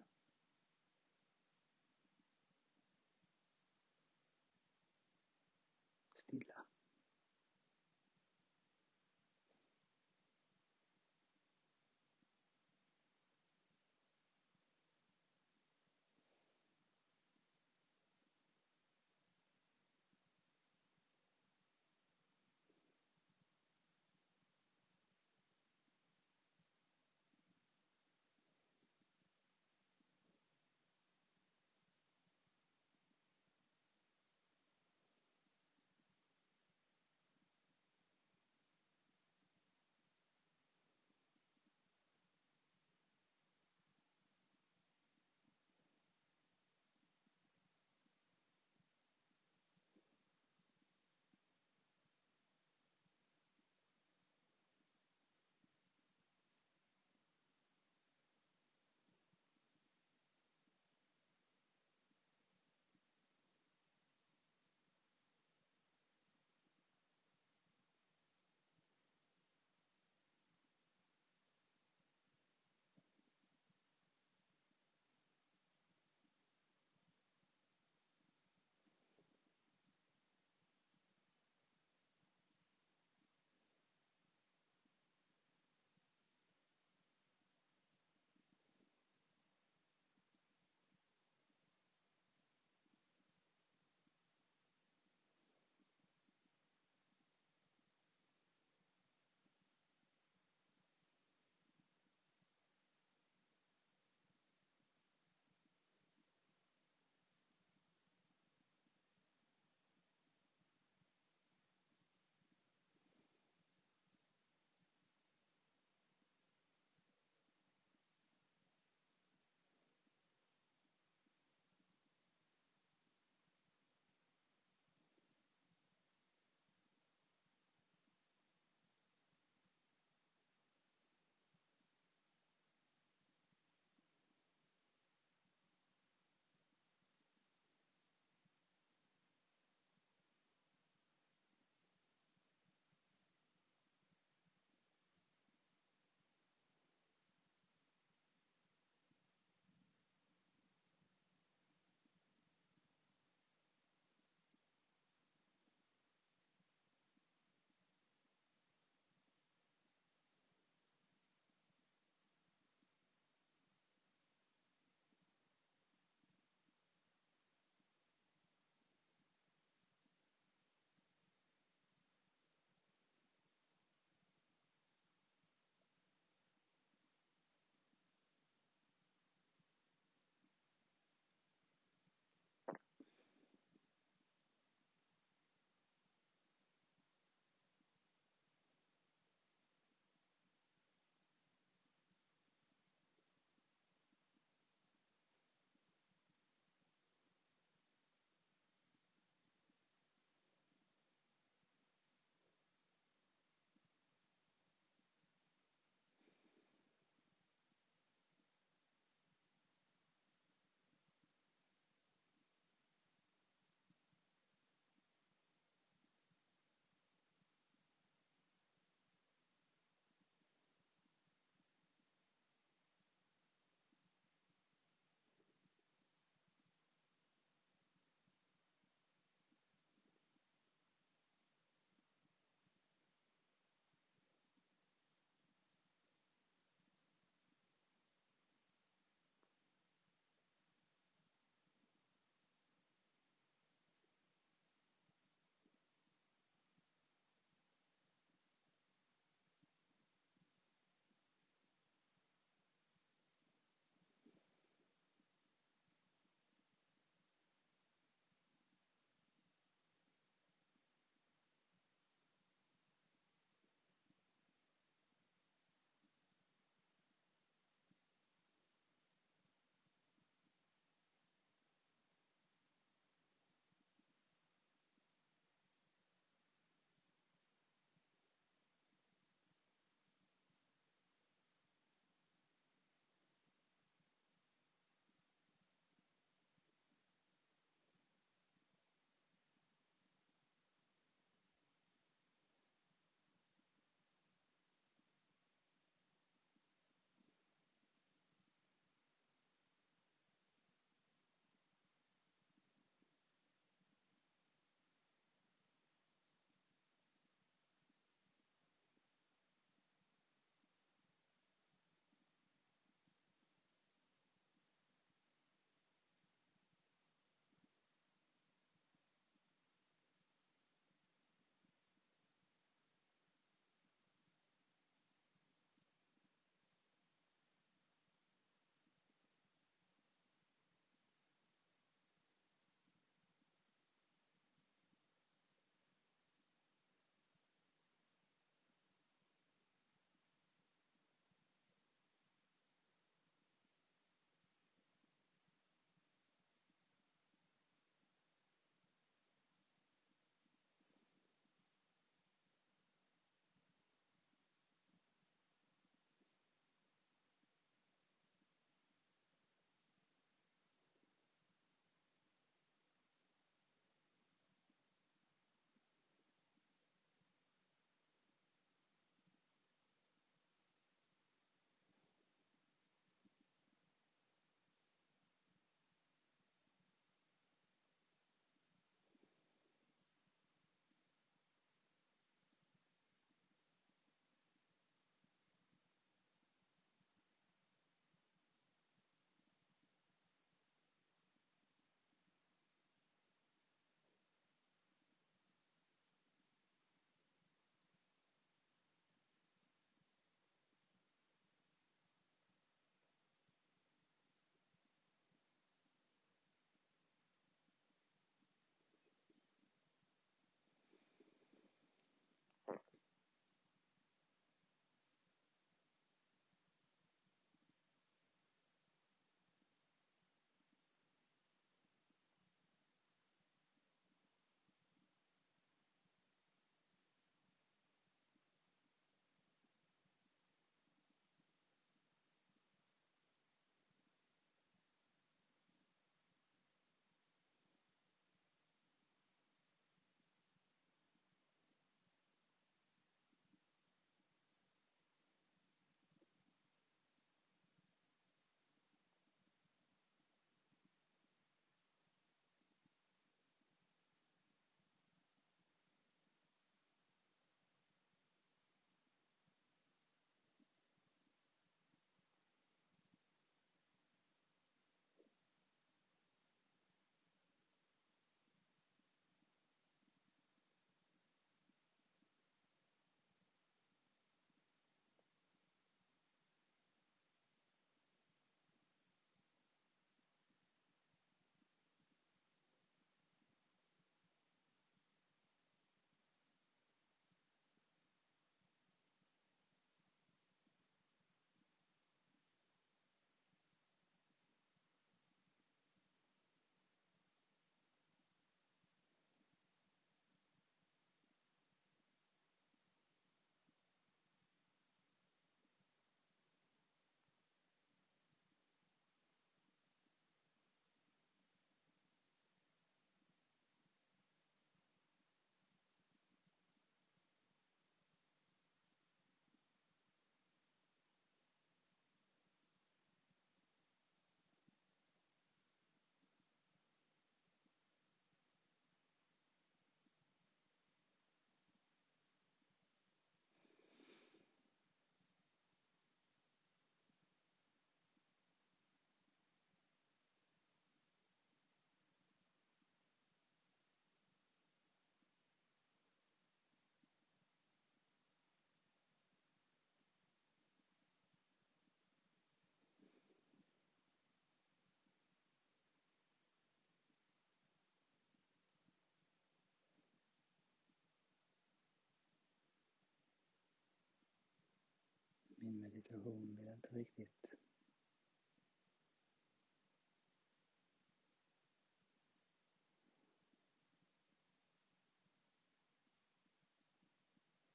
meditation 565.71 566.57
vill 566.57 566.67
jag 566.67 566.75
inte 566.75 566.89
riktigt 566.89 567.55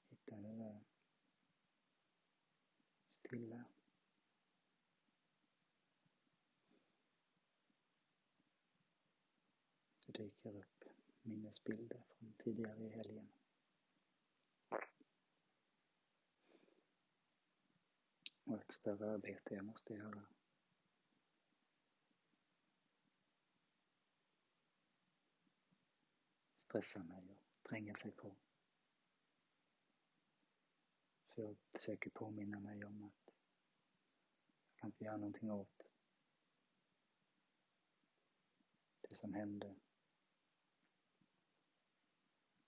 hitta 0.09 0.35
det 0.35 0.53
där 0.53 0.83
stilla. 3.19 3.65
Det 10.05 10.11
dyker 10.11 10.55
upp 10.57 10.83
minnesbilder 11.21 12.03
från 12.09 12.33
tidigare 12.33 12.83
i 12.83 12.89
helgen. 12.89 13.29
Och 18.45 18.61
ett 18.61 18.71
större 18.71 19.11
arbete 19.11 19.53
jag 19.55 19.65
måste 19.65 19.93
göra. 19.93 20.25
Stressa 26.67 27.03
mig 27.03 27.31
och 27.31 27.69
tränga 27.69 27.95
sig 27.95 28.11
på. 28.11 28.35
Så 31.35 31.41
jag 31.41 31.57
försöker 31.71 32.09
påminna 32.09 32.59
mig 32.59 32.85
om 32.85 33.03
att 33.03 33.33
jag 34.67 34.79
kan 34.79 34.87
inte 34.89 35.03
göra 35.03 35.17
någonting 35.17 35.51
åt 35.51 35.83
det 39.01 39.15
som 39.15 39.33
hände. 39.33 39.75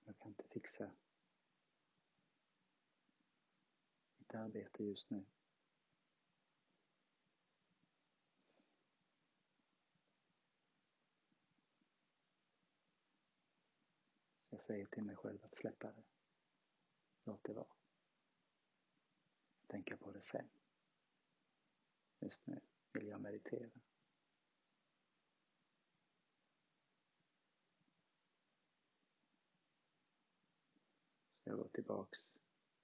Jag 0.05 0.17
kan 0.17 0.28
inte 0.28 0.47
fixa 0.47 0.91
mitt 4.17 4.36
arbete 4.36 4.84
just 4.84 5.09
nu. 5.09 5.25
Säger 14.68 14.86
till 14.86 15.03
mig 15.03 15.15
själv 15.15 15.45
att 15.45 15.55
släppa 15.55 15.91
det. 15.91 16.03
Låt 17.24 17.43
det 17.43 17.53
vara 17.53 17.74
tänka 19.68 19.97
på 19.97 20.11
det 20.11 20.22
sen. 20.22 20.49
Just 22.20 22.47
nu 22.47 22.61
vill 22.93 23.07
jag 23.07 23.22
meditera. 23.22 23.70
Så 31.43 31.49
jag 31.49 31.57
går 31.57 31.70
tillbaks 31.70 32.20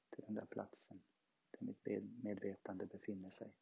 till 0.10 0.24
den 0.26 0.34
där 0.36 0.46
platsen 0.46 1.04
där 1.52 1.62
mitt 1.62 1.86
medvetande 2.24 2.86
befinner 2.86 3.30
sig. 3.30 3.54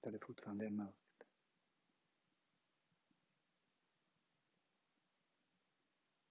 Där 0.00 0.12
det 0.12 0.18
fortfarande 0.18 0.66
är 0.66 0.70
mörkt. 0.70 1.09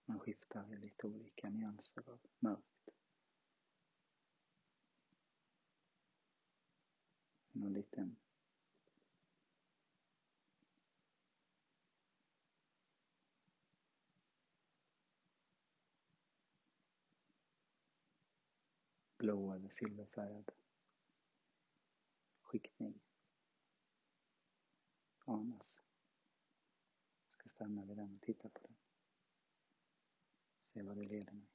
Man 0.09 0.19
skiftar 0.19 0.73
i 0.73 0.77
lite 0.77 1.07
olika 1.07 1.49
nyanser 1.49 2.09
av 2.09 2.19
mörkt. 2.39 2.89
Någon 7.51 7.73
liten 7.73 8.17
blå 19.17 19.53
eller 19.53 19.69
silverfärgad 19.69 20.51
skiktning 22.41 23.01
anas. 25.25 25.81
Jag 27.27 27.39
ska 27.39 27.49
stanna 27.49 27.85
vid 27.85 27.97
den 27.97 28.15
och 28.15 28.21
titta 28.21 28.49
på 28.49 28.59
den. 28.67 28.78
hele 30.79 30.95
det 30.95 31.07
leben. 31.07 31.48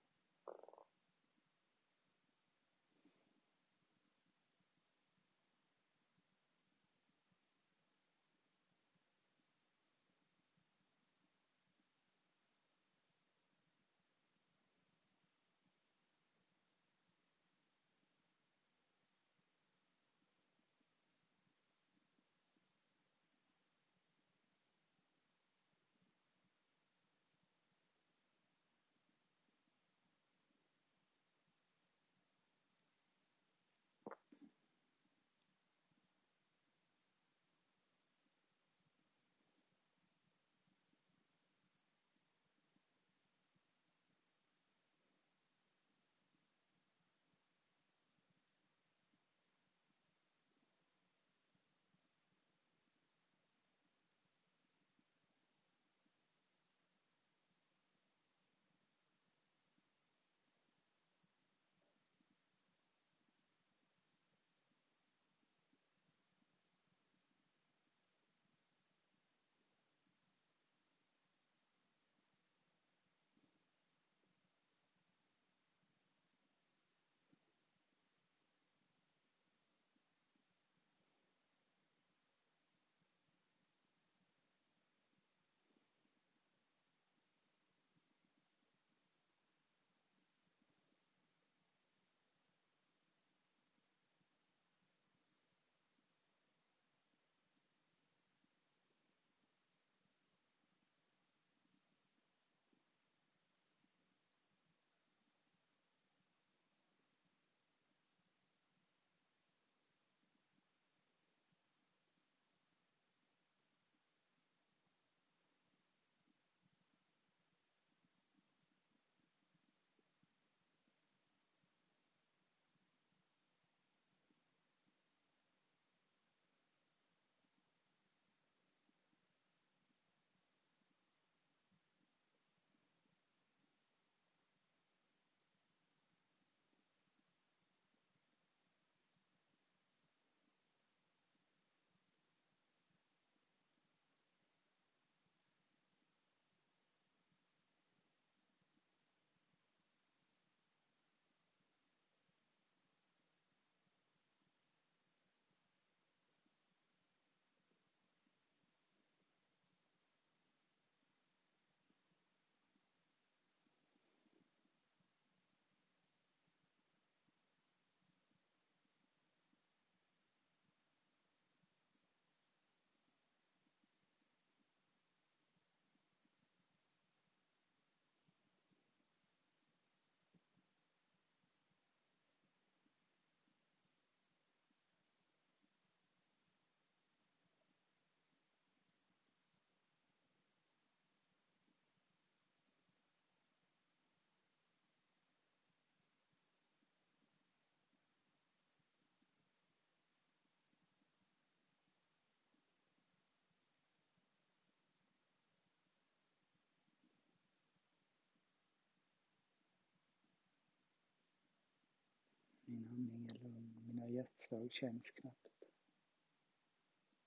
Andning 212.94 213.30
är 213.30 213.34
lugn. 213.34 213.84
Mina 213.86 214.08
hjärtslag 214.08 214.72
känns 214.72 215.10
knappt. 215.10 215.64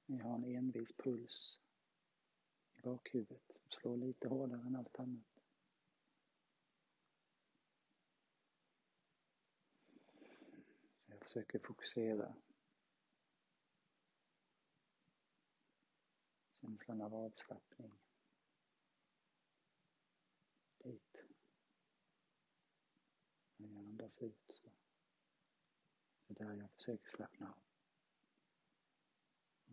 Men 0.06 0.18
jag 0.18 0.26
har 0.26 0.36
en 0.36 0.44
envis 0.44 0.96
puls 0.96 1.60
i 2.74 2.82
bakhuvudet 2.82 3.44
som 3.48 3.72
slår 3.72 3.98
lite 3.98 4.28
hårdare 4.28 4.62
än 4.62 4.76
allt 4.76 5.00
annat. 5.00 5.24
Så 11.06 11.12
jag 11.12 11.20
försöker 11.20 11.60
fokusera 11.60 12.36
känslan 16.88 17.02
av 17.02 17.16
avslappning 17.16 18.00
dit. 20.78 21.18
När 23.58 23.70
jag 23.70 23.78
andas 23.78 24.22
ut 24.22 24.52
så 24.54 24.70
där 26.38 26.54
jag 26.54 26.72
försöker 26.72 27.10
slappna 27.10 27.48
av. 27.48 27.64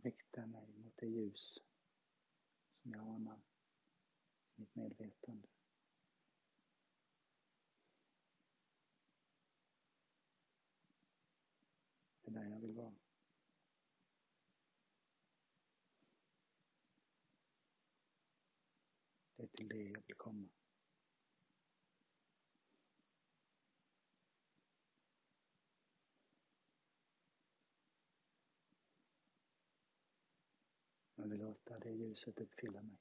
Rikta 0.02 0.46
mig 0.46 0.72
mot 0.72 0.96
det 0.96 1.06
ljus 1.06 1.58
som 2.82 2.92
jag 2.92 3.00
anar 3.00 3.40
i 4.54 4.60
mitt 4.60 4.74
medvetande. 4.74 5.48
Det 12.22 12.30
är 12.30 12.34
där 12.34 12.44
jag 12.44 12.60
vill 12.60 12.72
vara. 12.72 12.94
Det 19.36 19.42
är 19.42 19.46
till 19.46 19.68
det 19.68 19.82
jag 19.82 20.02
vill 20.06 20.16
komma. 20.16 20.48
Vill 31.34 31.42
låta 31.42 31.78
det 31.78 31.90
ljuset 31.90 32.40
uppfylla 32.40 32.82
mig. 32.82 32.98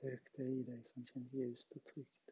Sök 0.00 0.36
det 0.36 0.42
i 0.42 0.62
dig 0.62 0.82
som 0.86 1.06
känns 1.06 1.32
ljust 1.32 1.72
och 1.72 1.84
tryggt. 1.84 2.30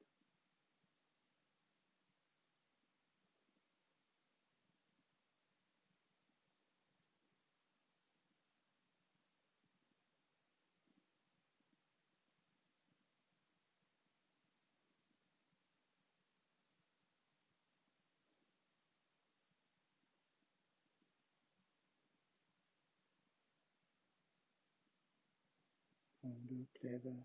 Om 26.21 26.47
du 26.47 26.63
upplever 26.63 27.25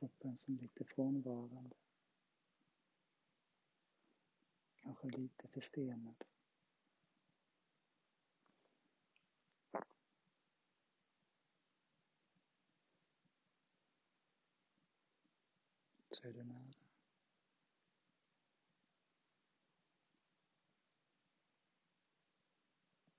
kroppen 0.00 0.38
som 0.38 0.56
lite 0.56 0.84
frånvarande. 0.84 1.76
Kanske 4.76 5.08
lite 5.08 5.48
förstenad. 5.48 6.24
Så 16.10 16.28
är 16.28 16.32
det 16.32 16.44
nära. 16.44 16.74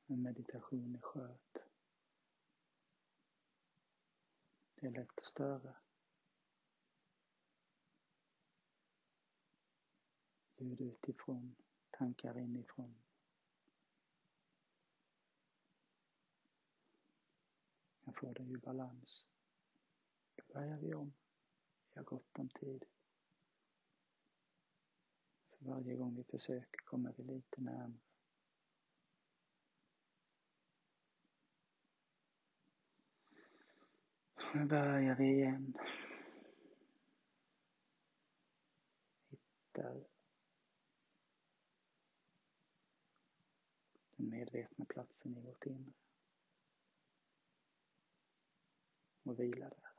En 0.08 0.22
meditation 0.22 0.96
är 0.96 1.00
sköt. 1.02 1.66
Det 4.76 4.88
är 4.88 4.92
lätt 4.92 5.18
att 5.18 5.26
störa. 5.26 5.76
Ljud 10.62 10.82
utifrån, 10.82 11.56
tankar 11.92 12.38
inifrån. 12.38 13.02
Jag 18.06 18.16
får 18.16 18.34
det 18.34 18.44
i 18.44 18.58
balans. 18.58 19.26
Då 20.36 20.54
börjar 20.54 20.78
vi 20.78 20.94
om. 20.94 21.14
Vi 21.94 22.00
har 22.00 22.04
gott 22.04 22.40
om 22.40 22.50
tid. 22.50 22.86
För 25.50 25.66
varje 25.66 25.96
gång 25.96 26.16
vi 26.16 26.24
försöker 26.24 26.82
kommer 26.84 27.14
vi 27.18 27.24
lite 27.24 27.62
närmare. 27.62 28.00
Nu 34.54 34.66
börjar 34.66 35.16
vi 35.16 35.26
igen. 35.26 35.78
Hittar 39.30 40.11
den 44.22 44.30
medvetna 44.30 44.86
platsen 44.86 45.38
i 45.38 45.42
vårt 45.42 45.66
inre. 45.66 45.94
Och 49.24 49.40
vila 49.40 49.70
där. 49.70 49.91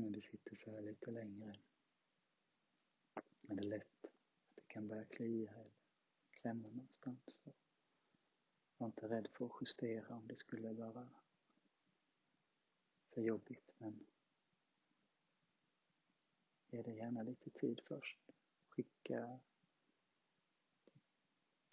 När 0.00 0.10
vi 0.10 0.22
sitter 0.22 0.56
så 0.56 0.70
här 0.70 0.82
lite 0.82 1.10
längre 1.10 1.56
är 3.48 3.54
det 3.54 3.62
lätt 3.62 4.04
att 4.04 4.56
det 4.56 4.62
kan 4.66 4.88
börja 4.88 5.04
klia 5.04 5.50
eller 5.50 5.70
klämma 6.30 6.68
någonstans. 6.68 7.20
Så 7.26 7.52
var 8.76 8.86
inte 8.86 9.08
rädd 9.08 9.28
för 9.32 9.46
att 9.46 9.52
justera 9.60 10.16
om 10.16 10.26
det 10.26 10.36
skulle 10.36 10.72
vara 10.72 11.08
för 13.10 13.22
jobbigt 13.22 13.72
men 13.78 14.06
ge 16.66 16.82
det 16.82 16.94
gärna 16.94 17.22
lite 17.22 17.50
tid 17.50 17.80
först. 17.84 18.18
Skicka 18.68 19.40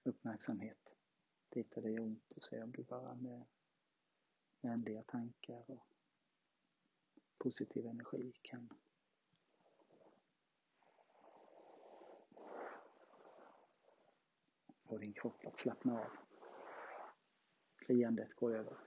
uppmärksamhet 0.03 0.95
dit 1.49 1.71
där 1.71 1.81
det 1.81 1.91
gör 1.91 2.03
ont 2.03 2.31
och 2.31 2.43
se 2.43 2.63
om 2.63 2.71
du 2.71 2.83
bara 2.83 3.15
med 3.15 3.45
vänliga 4.61 5.03
tankar 5.03 5.71
och 5.71 5.96
positiv 7.37 7.85
energi 7.85 8.33
kan 8.41 8.69
få 14.83 14.97
din 14.97 15.13
kropp 15.13 15.45
att 15.45 15.57
slappna 15.57 15.99
av. 15.99 16.11
Kliandet 17.77 18.35
går 18.35 18.55
över. 18.55 18.77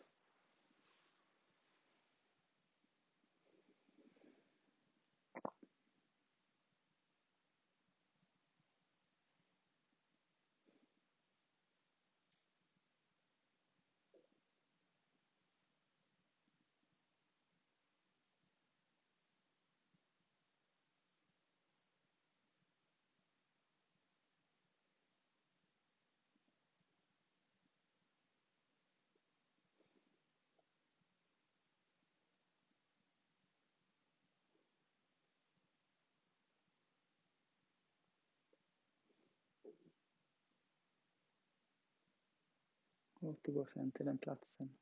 Återgå 43.30 43.66
sen 43.66 43.92
till 43.92 44.06
den 44.06 44.18
platsen 44.18 44.78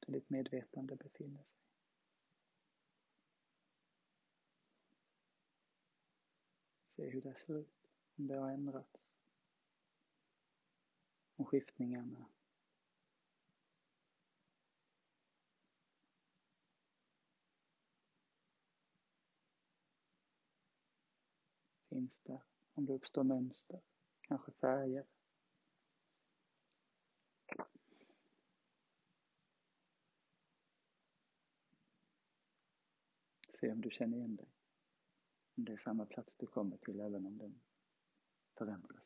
där 0.00 0.12
ditt 0.12 0.30
medvetande 0.30 0.96
befinner 0.96 1.42
sig. 1.42 1.62
Se 6.96 7.10
hur 7.10 7.22
det 7.22 7.34
ser 7.34 7.58
ut, 7.58 7.88
om 8.16 8.26
det 8.26 8.34
har 8.34 8.50
ändrats. 8.50 9.00
Om 11.36 11.44
skiftningarna 11.44 12.26
finns 21.88 22.18
där. 22.22 22.42
Om 22.74 22.86
det 22.86 22.92
uppstår 22.92 23.24
mönster, 23.24 23.80
kanske 24.20 24.52
färger. 24.52 25.06
Se 33.62 33.72
om 33.72 33.80
du 33.80 33.90
känner 33.90 34.16
igen 34.16 34.36
dig. 34.36 34.48
Om 35.56 35.64
det 35.64 35.72
är 35.72 35.76
samma 35.76 36.06
plats 36.06 36.36
du 36.36 36.46
kommer 36.46 36.76
till 36.76 37.00
även 37.00 37.26
om 37.26 37.38
den 37.38 37.60
förändras. 38.58 39.04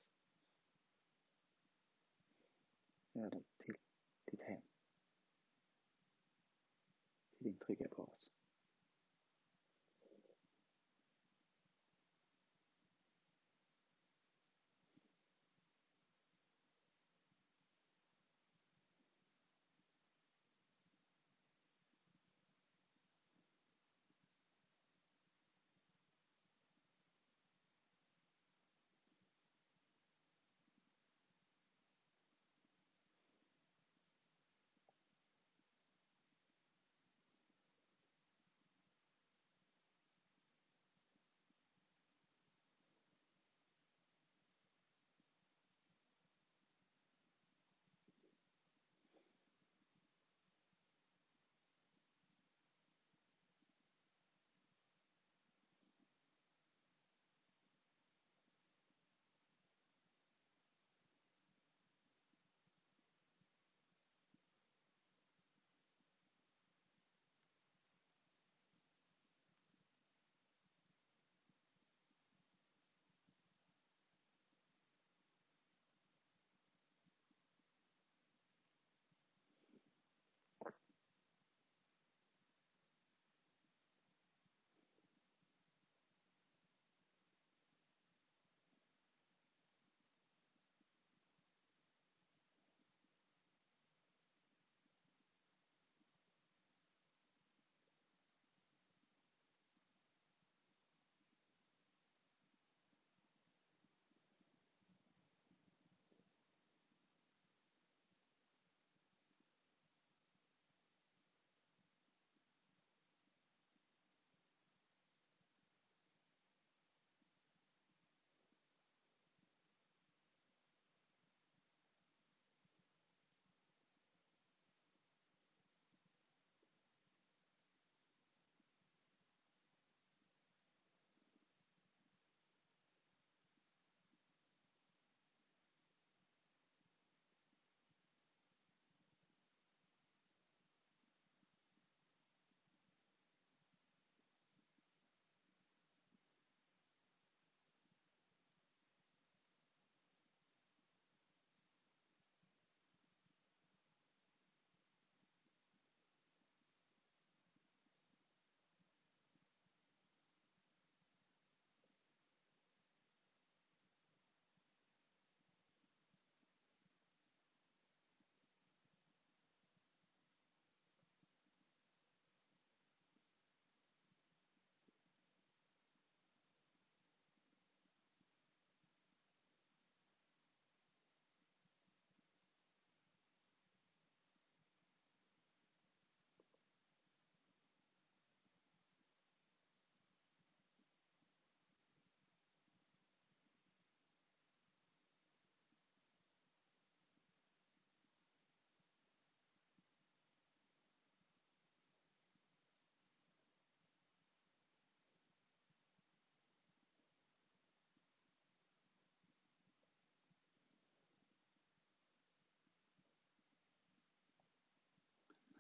Gör 3.12 3.30
det 3.30 3.42
till 3.56 3.76
ditt 4.24 4.40
hem. 4.40 4.62
Till 7.30 7.44
din 7.44 7.58
trygga 7.58 7.88
bas. 7.96 8.15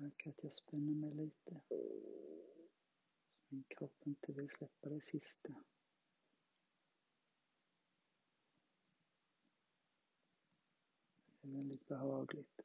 Märker 0.06 0.30
att 0.30 0.42
jag 0.42 0.54
spänner 0.54 0.94
mig 0.94 1.14
lite. 1.14 1.60
Min 3.48 3.64
kropp 3.68 4.06
inte 4.06 4.32
vill 4.32 4.50
släppa 4.50 4.88
det 4.88 5.04
sista. 5.04 5.54
Det 11.40 11.48
är 11.48 11.52
väldigt 11.52 11.86
behagligt. 11.86 12.60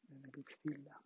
Det 0.00 0.14
är 0.14 0.18
väldigt 0.18 0.50
stilla. 0.50 1.02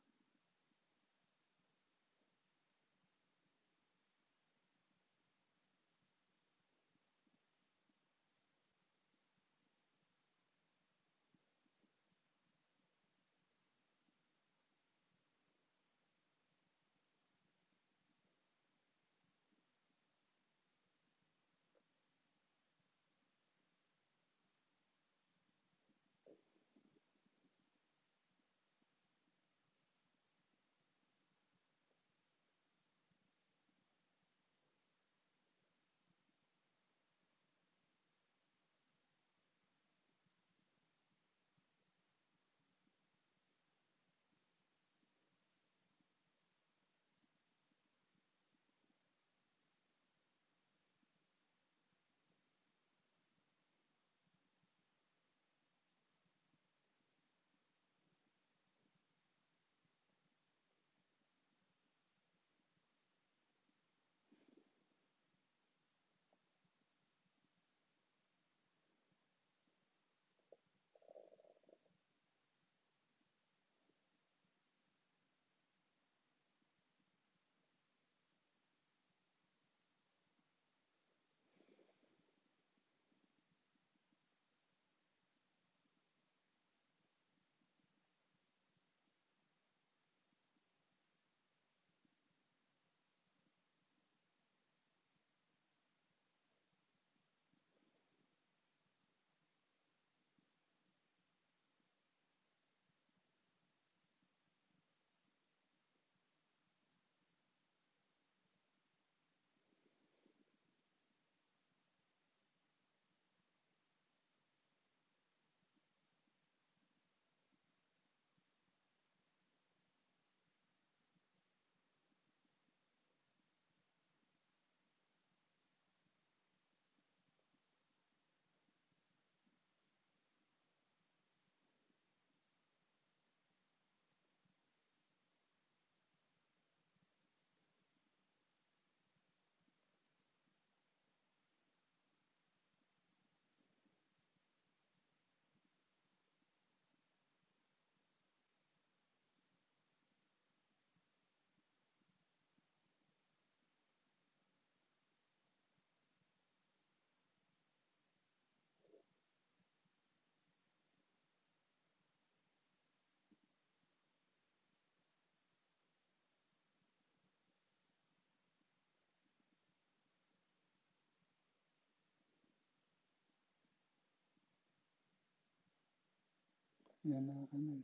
Jag 177.07 177.17
är 177.17 177.21
nära 177.21 177.49
nu. 177.53 177.83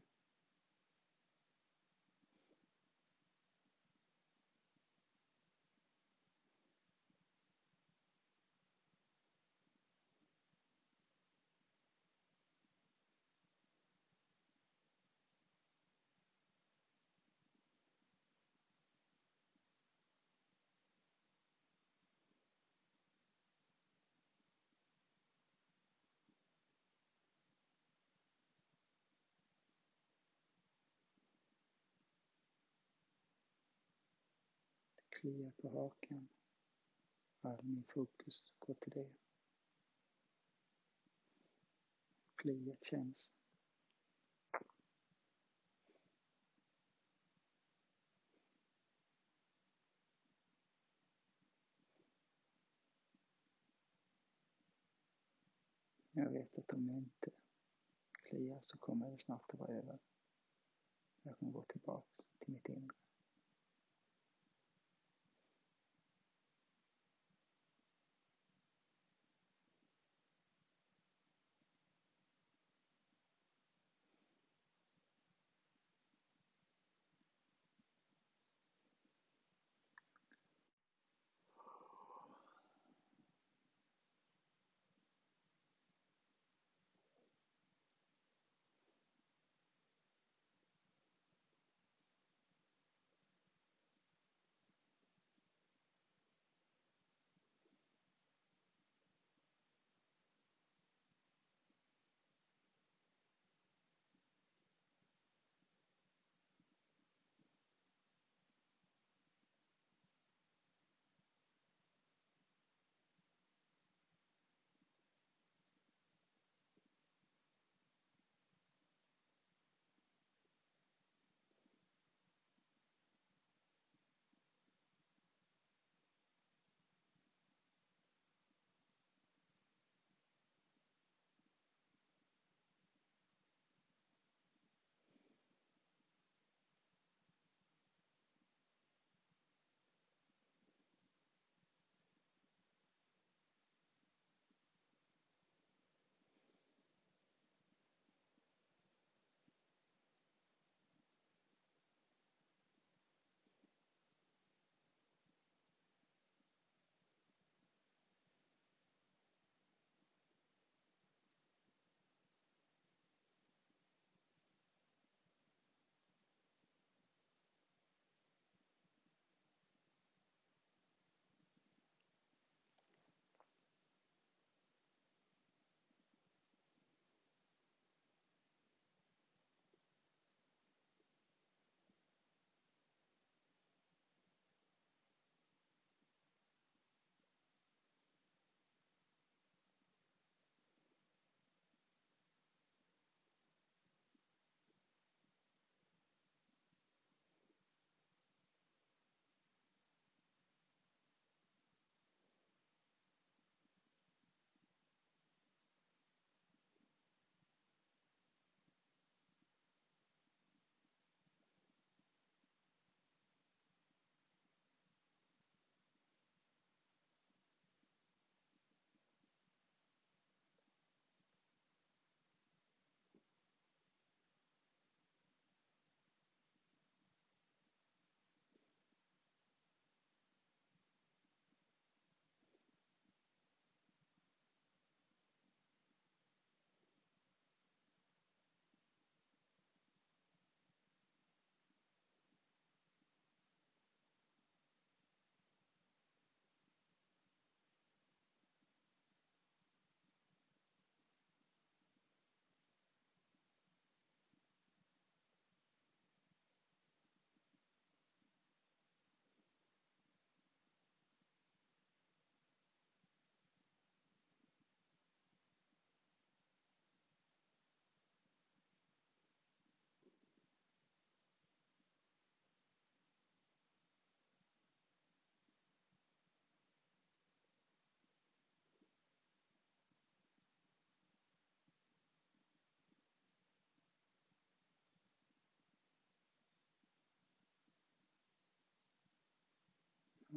Kliar 35.21 35.51
på 35.51 35.69
hakan. 35.69 36.29
All 37.41 37.63
min 37.63 37.85
fokus 37.85 38.43
går 38.59 38.75
till 38.75 38.93
det. 38.93 39.11
Kliet 42.37 42.85
känns. 42.85 43.31
Jag 56.13 56.31
vet 56.31 56.59
att 56.59 56.71
om 56.71 56.89
jag 56.89 56.99
inte 56.99 57.31
kliar 58.13 58.63
så 58.67 58.79
kommer 58.79 59.11
det 59.11 59.23
snart 59.23 59.51
att 59.51 59.61
vara 59.61 59.73
över. 59.73 59.99
Jag 61.23 61.39
kommer 61.39 61.53
gå 61.53 61.63
tillbaka 61.63 62.23
till 62.39 62.53
mitt 62.53 62.69
inre. 62.69 62.97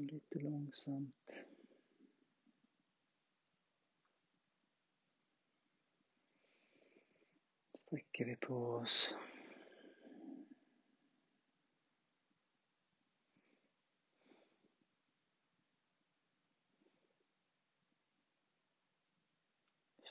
Och 0.04 0.12
lite 0.12 0.40
långsamt 0.40 1.36
sträcker 7.74 8.26
vi 8.26 8.36
på 8.36 8.56
oss. 8.56 9.16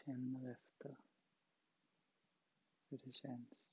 Känner 0.04 0.52
efter 0.52 0.96
hur 2.88 2.98
det 3.04 3.12
känns. 3.12 3.71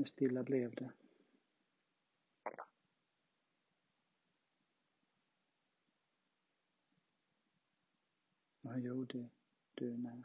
Hur 0.00 0.04
stilla 0.04 0.42
blev 0.42 0.74
det? 0.74 0.92
Vad 8.60 8.80
gjorde 8.80 9.28
du 9.74 9.96
med 9.96 10.22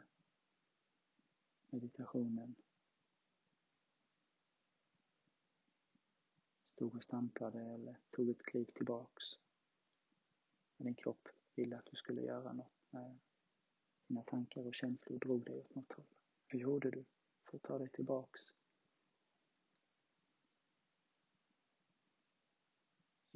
meditationen? 1.70 2.54
Stod 6.66 6.94
och 6.94 7.02
stampade 7.02 7.60
eller 7.60 7.96
tog 8.10 8.30
ett 8.30 8.42
kliv 8.42 8.64
tillbaks? 8.64 9.24
När 10.76 10.84
Din 10.84 10.94
kropp 10.94 11.28
ville 11.54 11.78
att 11.78 11.86
du 11.86 11.96
skulle 11.96 12.22
göra 12.22 12.52
något 12.52 12.72
när 12.90 13.18
dina 14.06 14.22
tankar 14.22 14.66
och 14.66 14.74
känslor 14.74 15.18
drog 15.18 15.44
dig 15.44 15.60
åt 15.60 15.74
något 15.74 15.92
håll. 15.92 16.06
Hur 16.46 16.58
gjorde 16.58 16.90
du 16.90 17.04
för 17.44 17.56
att 17.56 17.62
ta 17.62 17.78
dig 17.78 17.88
tillbaks? 17.88 18.55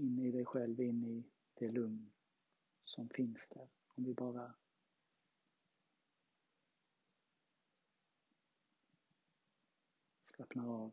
In 0.01 0.19
i 0.19 0.31
dig 0.31 0.45
själv, 0.45 0.81
in 0.81 1.05
i 1.05 1.25
det 1.55 1.69
lugn 1.69 2.13
som 2.85 3.09
finns 3.09 3.49
där. 3.49 3.69
Om 3.87 4.05
vi 4.05 4.15
bara 4.15 4.55
slappnar 10.35 10.67
av, 10.67 10.93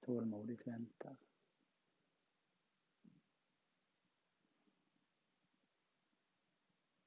tålmodigt 0.00 0.66
väntar. 0.66 1.16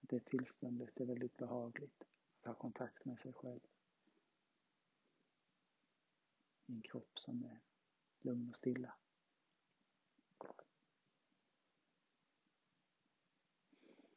Det 0.01 0.19
tillståndet 0.19 0.99
är 0.99 1.05
väldigt 1.05 1.37
behagligt, 1.37 2.03
att 2.39 2.45
ha 2.45 2.53
kontakt 2.53 3.05
med 3.05 3.19
sig 3.19 3.33
själv. 3.33 3.61
I 6.65 6.73
en 6.73 6.81
kropp 6.81 7.19
som 7.19 7.43
är 7.43 7.61
lugn 8.25 8.49
och 8.49 8.57
stilla. 8.57 8.93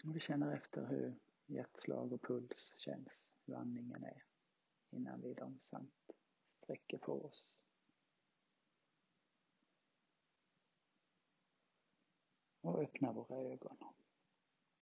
Och 0.05 0.16
vi 0.16 0.20
känner 0.20 0.56
efter 0.56 0.86
hur 0.86 1.18
hjärtslag 1.47 2.12
och 2.12 2.22
puls 2.22 2.72
känns, 2.76 3.22
hur 3.47 3.55
andningen 3.55 4.05
är 4.05 4.24
innan 4.90 5.20
vi 5.20 5.35
långsamt 5.35 6.12
sträcker 6.62 6.98
på 6.98 7.24
oss. 7.24 7.48
Och 12.60 12.82
öppnar 12.82 13.12
våra 13.12 13.39
ögon. 13.52 13.76